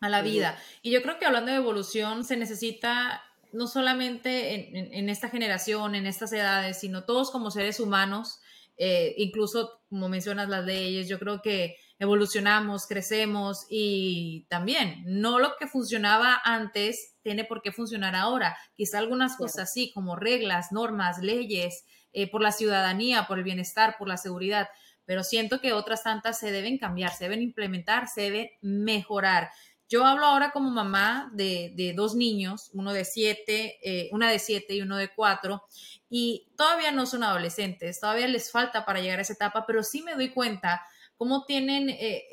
a 0.00 0.08
la 0.08 0.22
vida. 0.22 0.58
Y 0.82 0.90
yo 0.90 1.00
creo 1.02 1.18
que 1.18 1.26
hablando 1.26 1.52
de 1.52 1.58
evolución 1.58 2.24
se 2.24 2.36
necesita 2.36 3.22
no 3.52 3.68
solamente 3.68 4.98
en, 4.98 5.08
esta 5.08 5.28
generación, 5.28 5.94
en 5.94 6.06
estas 6.06 6.32
edades, 6.32 6.80
sino 6.80 7.04
todos 7.04 7.30
como 7.30 7.52
seres 7.52 7.78
humanos, 7.78 8.40
eh, 8.76 9.14
incluso 9.18 9.80
como 9.88 10.08
mencionas 10.08 10.48
las 10.48 10.64
leyes, 10.64 11.08
yo 11.08 11.18
creo 11.18 11.40
que 11.40 11.76
evolucionamos, 11.98 12.86
crecemos 12.86 13.66
y 13.70 14.46
también 14.50 15.02
no 15.06 15.38
lo 15.38 15.56
que 15.58 15.66
funcionaba 15.66 16.40
antes 16.44 17.16
tiene 17.22 17.44
por 17.44 17.62
qué 17.62 17.72
funcionar 17.72 18.14
ahora. 18.14 18.56
Quizá 18.74 18.98
algunas 18.98 19.36
cosas 19.36 19.72
sí, 19.72 19.92
como 19.94 20.16
reglas, 20.16 20.72
normas, 20.72 21.18
leyes, 21.18 21.84
eh, 22.12 22.30
por 22.30 22.42
la 22.42 22.52
ciudadanía, 22.52 23.26
por 23.26 23.38
el 23.38 23.44
bienestar, 23.44 23.96
por 23.98 24.08
la 24.08 24.16
seguridad, 24.16 24.68
pero 25.04 25.22
siento 25.22 25.60
que 25.60 25.72
otras 25.72 26.02
tantas 26.02 26.38
se 26.38 26.50
deben 26.50 26.78
cambiar, 26.78 27.12
se 27.12 27.24
deben 27.24 27.42
implementar, 27.42 28.08
se 28.08 28.22
deben 28.22 28.50
mejorar. 28.60 29.50
Yo 29.88 30.04
hablo 30.04 30.26
ahora 30.26 30.50
como 30.50 30.70
mamá 30.70 31.30
de, 31.32 31.92
dos 31.96 32.14
niños, 32.14 32.70
uno 32.72 32.92
de 32.92 33.04
siete, 33.04 33.78
eh, 33.82 34.08
una 34.12 34.30
de 34.30 34.38
siete 34.38 34.74
y 34.74 34.82
uno 34.82 34.96
de 34.96 35.14
cuatro, 35.14 35.62
y 36.10 36.48
todavía 36.56 36.90
no 36.92 37.06
son 37.06 37.22
adolescentes, 37.22 38.00
todavía 38.00 38.26
les 38.26 38.50
falta 38.50 38.84
para 38.84 39.00
llegar 39.00 39.18
a 39.18 39.22
esa 39.22 39.34
etapa, 39.34 39.64
pero 39.66 39.82
sí 39.82 40.02
me 40.02 40.14
doy 40.14 40.30
cuenta 40.30 40.82
cómo 41.16 41.44
tienen 41.44 41.88
eh, 41.90 42.24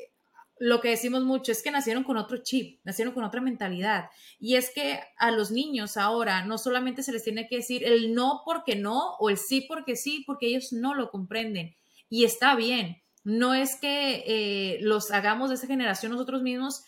lo 0.58 0.80
que 0.80 0.90
decimos 0.90 1.24
mucho 1.24 1.52
es 1.52 1.62
que 1.62 1.70
nacieron 1.70 2.04
con 2.04 2.16
otro 2.16 2.38
chip, 2.38 2.80
nacieron 2.84 3.12
con 3.12 3.24
otra 3.24 3.40
mentalidad. 3.40 4.10
Y 4.38 4.54
es 4.54 4.70
que 4.70 5.00
a 5.18 5.30
los 5.30 5.50
niños 5.50 5.96
ahora 5.96 6.44
no 6.44 6.58
solamente 6.58 7.02
se 7.02 7.12
les 7.12 7.24
tiene 7.24 7.48
que 7.48 7.56
decir 7.56 7.84
el 7.84 8.14
no 8.14 8.42
porque 8.44 8.76
no 8.76 9.16
o 9.18 9.30
el 9.30 9.36
sí 9.36 9.62
porque 9.62 9.96
sí, 9.96 10.22
porque 10.26 10.46
ellos 10.46 10.72
no 10.72 10.94
lo 10.94 11.10
comprenden. 11.10 11.76
Y 12.08 12.24
está 12.24 12.54
bien. 12.54 13.02
No 13.24 13.54
es 13.54 13.76
que 13.76 14.22
eh, 14.26 14.78
los 14.80 15.10
hagamos 15.10 15.48
de 15.48 15.56
esa 15.56 15.66
generación 15.66 16.12
nosotros 16.12 16.42
mismos, 16.42 16.84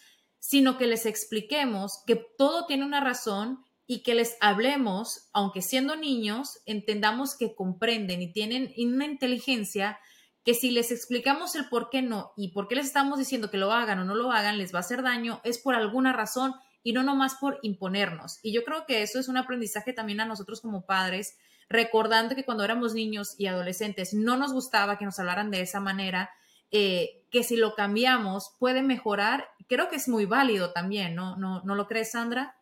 sino 0.46 0.78
que 0.78 0.87
les 0.87 1.06
expliquemos 1.06 2.04
que 2.06 2.14
todo 2.14 2.66
tiene 2.66 2.85
una 2.85 3.00
razón 3.00 3.64
y 3.85 4.04
que 4.04 4.14
les 4.14 4.37
hablemos, 4.40 5.28
aunque 5.32 5.61
siendo 5.61 5.96
niños, 5.96 6.61
entendamos 6.66 7.37
que 7.37 7.56
comprenden 7.56 8.22
y 8.22 8.32
tienen 8.32 8.72
una 8.78 9.06
inteligencia 9.06 9.98
que 10.44 10.54
si 10.54 10.70
les 10.70 10.92
explicamos 10.92 11.56
el 11.56 11.68
por 11.68 11.90
qué 11.90 12.00
no 12.00 12.30
y 12.37 12.52
por 12.52 12.68
qué 12.68 12.76
les 12.76 12.87
estamos 12.87 13.18
diciendo 13.18 13.50
que 13.50 13.56
lo 13.56 13.72
hagan 13.72 13.98
o 13.98 14.04
no 14.04 14.14
lo 14.14 14.30
hagan, 14.30 14.56
les 14.56 14.72
va 14.72 14.78
a 14.78 14.80
hacer 14.82 15.02
daño, 15.02 15.40
es 15.42 15.59
por 15.59 15.74
alguna 15.74 16.12
razón 16.12 16.54
y 16.85 16.92
no 16.92 17.02
nomás 17.02 17.35
por 17.40 17.59
imponernos. 17.62 18.38
Y 18.44 18.52
yo 18.54 18.62
creo 18.62 18.87
que 18.87 19.02
eso 19.02 19.18
es 19.18 19.26
un 19.26 19.38
aprendizaje 19.38 19.92
también 19.92 20.20
a 20.20 20.26
nosotros 20.26 20.61
como 20.61 20.87
padres, 20.87 21.37
recordando 21.68 22.37
que 22.37 22.44
cuando 22.44 22.62
éramos 22.62 22.94
niños 22.94 23.35
y 23.37 23.48
adolescentes 23.48 24.14
no 24.14 24.37
nos 24.37 24.52
gustaba 24.52 24.96
que 24.96 25.06
nos 25.06 25.18
hablaran 25.18 25.50
de 25.50 25.62
esa 25.62 25.80
manera, 25.80 26.30
eh, 26.70 27.24
que 27.30 27.44
si 27.44 27.56
lo 27.56 27.74
cambiamos 27.74 28.54
puede 28.59 28.82
mejorar, 28.82 29.48
creo 29.68 29.88
que 29.88 29.96
es 29.96 30.09
muy 30.09 30.26
válido 30.26 30.72
también, 30.72 31.14
¿no? 31.14 31.37
¿No, 31.37 31.62
¿No 31.62 31.74
lo 31.74 31.87
crees, 31.87 32.12
Sandra? 32.12 32.57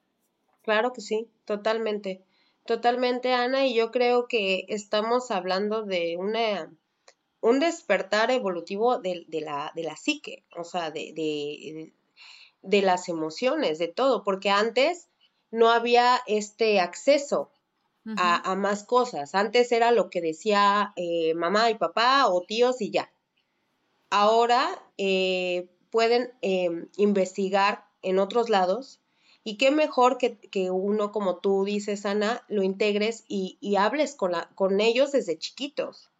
Claro 0.62 0.92
que 0.92 1.00
sí, 1.00 1.28
totalmente. 1.44 2.24
Totalmente, 2.64 3.34
Ana, 3.34 3.66
y 3.66 3.74
yo 3.74 3.90
creo 3.90 4.26
que 4.26 4.64
estamos 4.68 5.30
hablando 5.30 5.82
de 5.82 6.16
una 6.18 6.70
un 7.44 7.60
despertar 7.60 8.30
evolutivo 8.30 9.00
de, 9.00 9.26
la, 9.28 9.70
de 9.74 9.82
la 9.82 9.96
psique, 9.96 10.46
o 10.56 10.64
sea, 10.64 10.90
de, 10.90 11.12
de, 12.62 12.82
las 12.82 13.10
emociones, 13.10 13.78
de 13.78 13.88
todo, 13.88 14.24
porque 14.24 14.48
antes 14.48 15.10
no 15.50 15.68
había 15.68 16.22
este 16.26 16.80
acceso 16.80 17.52
a, 18.16 18.54
más 18.54 18.84
cosas. 18.84 19.34
Antes 19.34 19.72
era 19.72 19.90
lo 19.90 20.08
que 20.08 20.22
decía 20.22 20.94
eh, 20.96 21.34
mamá 21.34 21.68
y 21.68 21.74
papá 21.74 22.28
o 22.28 22.40
tíos 22.40 22.80
y 22.80 22.90
ya. 22.90 23.12
Ahora 24.08 24.82
eh, 24.96 25.68
pueden 25.94 26.32
em, 26.42 26.88
investigar 26.96 27.86
en 28.02 28.18
otros 28.18 28.50
lados 28.50 28.98
y 29.44 29.58
qué 29.58 29.70
mejor 29.70 30.18
que, 30.18 30.70
uno, 30.72 31.12
como 31.12 31.36
tú 31.36 31.64
dices, 31.64 32.04
Ana, 32.04 32.42
lo 32.48 32.64
integres 32.64 33.24
y, 33.28 33.76
hables 33.76 34.16
con, 34.16 34.32
la, 34.32 34.50
con 34.56 34.80
ellos 34.80 35.12
desde 35.12 35.38
chiquitos. 35.38 36.10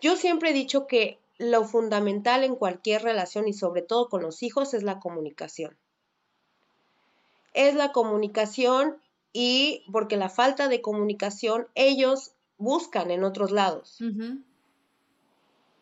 Yo 0.00 0.14
siempre 0.14 0.50
he 0.50 0.52
dicho 0.52 0.86
que 0.86 1.18
lo 1.38 1.64
fundamental 1.64 2.44
en 2.44 2.54
cualquier 2.54 3.02
relación 3.02 3.48
y 3.48 3.52
sobre 3.52 3.82
todo 3.82 4.08
con 4.08 4.22
los 4.22 4.44
hijos 4.44 4.74
es 4.74 4.84
la 4.84 5.00
comunicación. 5.00 5.76
Es 7.54 7.74
la 7.74 7.90
comunicación 7.90 8.96
y 9.32 9.82
porque 9.90 10.16
la 10.16 10.28
falta 10.28 10.68
de 10.68 10.80
comunicación 10.82 11.66
ellos 11.74 12.30
buscan 12.58 13.10
en 13.10 13.24
otros 13.24 13.50
lados. 13.50 13.98
Y 13.98 14.51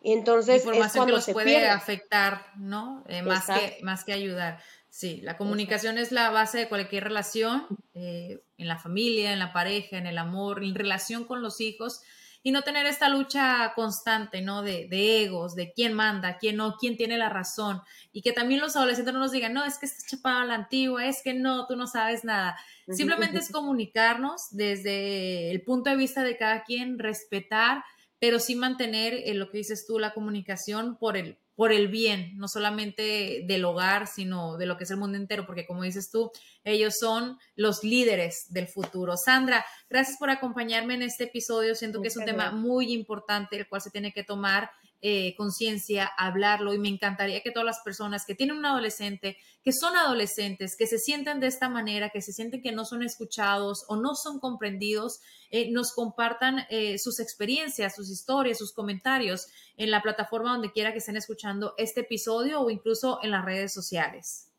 entonces 0.02 0.64
es 0.64 0.92
cuando 0.92 1.16
que 1.16 1.22
se 1.22 1.32
puede 1.32 1.68
afectar, 1.68 2.46
¿no? 2.56 3.04
Eh, 3.08 3.22
más, 3.22 3.46
que, 3.46 3.78
más 3.82 4.04
que 4.04 4.12
ayudar. 4.12 4.60
Sí, 4.88 5.20
la 5.22 5.36
comunicación 5.36 5.98
es 5.98 6.10
la 6.10 6.30
base 6.30 6.58
de 6.58 6.68
cualquier 6.68 7.04
relación, 7.04 7.66
eh, 7.94 8.42
en 8.58 8.68
la 8.68 8.78
familia, 8.78 9.32
en 9.32 9.38
la 9.38 9.52
pareja, 9.52 9.98
en 9.98 10.06
el 10.06 10.18
amor, 10.18 10.64
en 10.64 10.74
relación 10.74 11.24
con 11.24 11.42
los 11.42 11.60
hijos 11.60 12.02
y 12.42 12.52
no 12.52 12.62
tener 12.62 12.86
esta 12.86 13.08
lucha 13.08 13.72
constante, 13.74 14.40
¿no? 14.40 14.62
De, 14.62 14.88
egos, 15.22 15.54
de 15.54 15.72
quién 15.72 15.92
manda, 15.92 16.38
quién 16.38 16.56
no, 16.56 16.76
quién 16.78 16.96
tiene 16.96 17.18
la 17.18 17.28
razón. 17.28 17.82
Y 18.12 18.22
que 18.22 18.32
también 18.32 18.60
los 18.60 18.76
adolescentes 18.76 19.12
no 19.12 19.20
nos 19.20 19.32
digan, 19.32 19.52
no, 19.52 19.64
es 19.64 19.78
que 19.78 19.86
estás 19.86 20.06
chapado 20.06 20.40
a 20.40 20.44
la 20.46 20.54
antigua, 20.54 21.04
es 21.06 21.22
que 21.22 21.34
no, 21.34 21.66
tú 21.66 21.76
no 21.76 21.86
sabes 21.86 22.24
nada. 22.24 22.58
Simplemente 22.88 23.38
es 23.38 23.52
comunicarnos 23.52 24.48
desde 24.50 25.50
el 25.50 25.62
punto 25.62 25.90
de 25.90 25.96
vista 25.96 26.24
de 26.24 26.36
cada 26.36 26.64
quien, 26.64 26.98
respetar, 26.98 27.84
pero 28.20 28.38
sí 28.38 28.54
mantener 28.54 29.14
eh, 29.14 29.34
lo 29.34 29.50
que 29.50 29.58
dices 29.58 29.84
tú, 29.86 29.98
la 29.98 30.12
comunicación 30.12 30.96
por 30.96 31.16
el, 31.16 31.38
por 31.56 31.72
el 31.72 31.88
bien, 31.88 32.36
no 32.36 32.48
solamente 32.48 33.44
del 33.46 33.64
hogar, 33.64 34.06
sino 34.06 34.58
de 34.58 34.66
lo 34.66 34.76
que 34.76 34.84
es 34.84 34.90
el 34.90 34.98
mundo 34.98 35.16
entero, 35.16 35.46
porque 35.46 35.66
como 35.66 35.82
dices 35.82 36.10
tú, 36.10 36.30
ellos 36.62 36.94
son 37.00 37.38
los 37.56 37.82
líderes 37.82 38.46
del 38.50 38.68
futuro. 38.68 39.14
Sandra, 39.16 39.64
gracias 39.88 40.18
por 40.18 40.30
acompañarme 40.30 40.94
en 40.94 41.02
este 41.02 41.24
episodio. 41.24 41.74
Siento 41.74 42.02
que 42.02 42.08
es 42.08 42.16
un 42.16 42.26
tema 42.26 42.52
muy 42.52 42.92
importante, 42.92 43.56
el 43.56 43.68
cual 43.68 43.80
se 43.80 43.90
tiene 43.90 44.12
que 44.12 44.22
tomar 44.22 44.70
eh, 45.02 45.34
conciencia, 45.36 46.10
hablarlo 46.18 46.74
y 46.74 46.78
me 46.78 46.88
encantaría 46.88 47.42
que 47.42 47.50
todas 47.50 47.64
las 47.64 47.80
personas 47.80 48.26
que 48.26 48.34
tienen 48.34 48.58
un 48.58 48.66
adolescente, 48.66 49.38
que 49.64 49.72
son 49.72 49.96
adolescentes, 49.96 50.76
que 50.76 50.86
se 50.86 50.98
sienten 50.98 51.40
de 51.40 51.46
esta 51.46 51.70
manera, 51.70 52.10
que 52.10 52.20
se 52.20 52.34
sienten 52.34 52.60
que 52.60 52.72
no 52.72 52.84
son 52.84 53.02
escuchados 53.02 53.86
o 53.88 53.96
no 53.96 54.14
son 54.14 54.40
comprendidos, 54.40 55.20
eh, 55.50 55.70
nos 55.70 55.94
compartan 55.94 56.66
eh, 56.68 56.98
sus 56.98 57.18
experiencias, 57.18 57.96
sus 57.96 58.10
historias, 58.10 58.58
sus 58.58 58.74
comentarios 58.74 59.46
en 59.78 59.90
la 59.90 60.02
plataforma 60.02 60.52
donde 60.52 60.70
quiera 60.70 60.92
que 60.92 60.98
estén 60.98 61.16
escuchando 61.16 61.72
este 61.78 62.00
episodio 62.00 62.60
o 62.60 62.68
incluso 62.68 63.20
en 63.22 63.30
las 63.30 63.44
redes 63.44 63.72
sociales. 63.72 64.50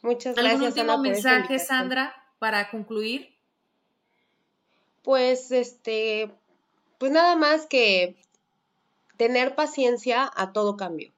Muchas 0.00 0.34
gracias. 0.34 0.54
¿Algún 0.54 0.68
último 0.68 0.98
mensaje, 0.98 1.58
Sandra, 1.58 2.14
para 2.38 2.70
concluir? 2.70 3.36
Pues 5.02 5.50
este, 5.50 6.34
pues 6.98 7.12
nada 7.12 7.36
más 7.36 7.66
que 7.66 8.16
tener 9.16 9.54
paciencia 9.54 10.30
a 10.34 10.52
todo 10.52 10.76
cambio, 10.76 11.12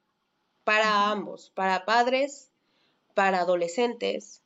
para 0.65 1.11
ambos, 1.11 1.51
para 1.55 1.85
padres, 1.85 2.51
para 3.15 3.41
adolescentes. 3.41 4.43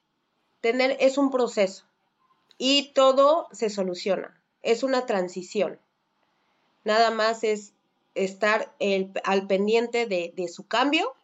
Tener 0.60 0.96
es 1.00 1.18
un 1.18 1.30
proceso 1.30 1.84
y 2.58 2.92
todo 2.92 3.48
se 3.52 3.70
soluciona, 3.70 4.38
es 4.62 4.82
una 4.82 5.06
transición. 5.06 5.78
Nada 6.84 7.10
más 7.10 7.42
es 7.44 7.72
estar 8.14 8.74
al 9.24 9.46
pendiente 9.46 10.06
de, 10.06 10.48
su 10.48 10.66
cambio 10.66 11.14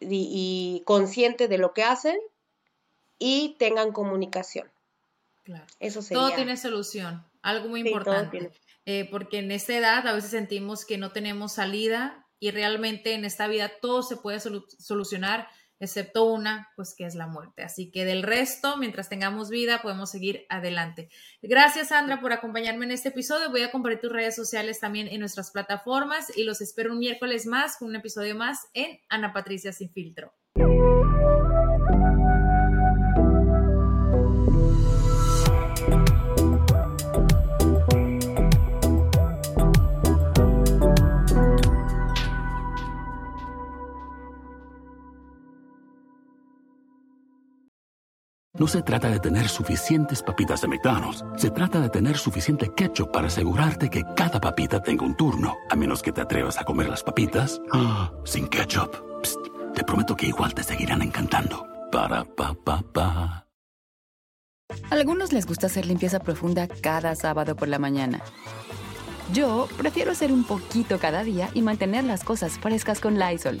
y, 0.00 0.82
consciente 0.86 1.48
de 1.48 1.58
lo 1.58 1.74
que 1.74 1.84
hacen 1.84 2.18
y 3.18 3.56
tengan 3.58 3.92
comunicación. 3.92 4.70
Claro. 5.44 5.66
Eso 5.80 6.02
sería. 6.02 6.22
Todo 6.22 6.34
tiene 6.34 6.56
solución, 6.56 7.24
algo 7.42 7.68
muy 7.68 7.80
importante. 7.80 8.50
Eh, 8.86 9.08
porque 9.10 9.40
en 9.40 9.50
esta 9.50 9.76
edad 9.76 10.06
a 10.06 10.12
veces 10.14 10.30
sentimos 10.30 10.86
que 10.86 10.96
no 10.96 11.10
tenemos 11.10 11.54
salida 11.54 12.26
y 12.38 12.52
realmente 12.52 13.14
en 13.14 13.24
esta 13.24 13.48
vida 13.48 13.70
todo 13.80 14.02
se 14.02 14.16
puede 14.16 14.40
solucionar 14.40 15.48
excepto 15.78 16.24
una, 16.24 16.70
pues 16.76 16.94
que 16.96 17.04
es 17.04 17.14
la 17.14 17.26
muerte. 17.26 17.62
Así 17.62 17.90
que 17.90 18.04
del 18.04 18.22
resto, 18.22 18.76
mientras 18.76 19.08
tengamos 19.08 19.50
vida, 19.50 19.82
podemos 19.82 20.10
seguir 20.10 20.46
adelante. 20.48 21.10
Gracias, 21.42 21.88
Sandra, 21.88 22.20
por 22.20 22.32
acompañarme 22.32 22.86
en 22.86 22.92
este 22.92 23.10
episodio. 23.10 23.50
Voy 23.50 23.62
a 23.62 23.70
compartir 23.70 24.00
tus 24.00 24.12
redes 24.12 24.36
sociales 24.36 24.80
también 24.80 25.08
en 25.08 25.20
nuestras 25.20 25.50
plataformas 25.50 26.34
y 26.36 26.44
los 26.44 26.60
espero 26.60 26.92
un 26.92 26.98
miércoles 26.98 27.46
más 27.46 27.76
con 27.76 27.88
un 27.88 27.96
episodio 27.96 28.34
más 28.36 28.68
en 28.72 29.00
Ana 29.08 29.32
Patricia 29.32 29.72
Sin 29.72 29.90
Filtro. 29.90 30.32
No 48.58 48.66
se 48.66 48.80
trata 48.80 49.10
de 49.10 49.20
tener 49.20 49.48
suficientes 49.48 50.22
papitas 50.22 50.62
de 50.62 50.68
McDonald's. 50.68 51.22
Se 51.36 51.50
trata 51.50 51.78
de 51.78 51.90
tener 51.90 52.16
suficiente 52.16 52.72
ketchup 52.74 53.12
para 53.12 53.26
asegurarte 53.26 53.90
que 53.90 54.02
cada 54.14 54.40
papita 54.40 54.82
tenga 54.82 55.04
un 55.04 55.14
turno. 55.14 55.56
A 55.68 55.76
menos 55.76 56.02
que 56.02 56.10
te 56.10 56.22
atrevas 56.22 56.58
a 56.58 56.64
comer 56.64 56.88
las 56.88 57.02
papitas 57.02 57.60
ah, 57.72 58.10
sin 58.24 58.48
ketchup. 58.48 58.96
te 59.74 59.84
prometo 59.84 60.16
que 60.16 60.28
igual 60.28 60.54
te 60.54 60.62
seguirán 60.62 61.02
encantando. 61.02 61.66
Para 61.92 62.24
pa 62.24 62.54
pa 62.54 62.82
pa. 62.94 63.46
Algunos 64.90 65.34
les 65.34 65.46
gusta 65.46 65.66
hacer 65.66 65.84
limpieza 65.84 66.18
profunda 66.20 66.66
cada 66.66 67.14
sábado 67.14 67.56
por 67.56 67.68
la 67.68 67.78
mañana. 67.78 68.22
Yo 69.34 69.68
prefiero 69.76 70.12
hacer 70.12 70.32
un 70.32 70.44
poquito 70.44 70.98
cada 70.98 71.24
día 71.24 71.50
y 71.52 71.60
mantener 71.60 72.04
las 72.04 72.24
cosas 72.24 72.58
frescas 72.58 73.00
con 73.00 73.18
Lysol. 73.18 73.60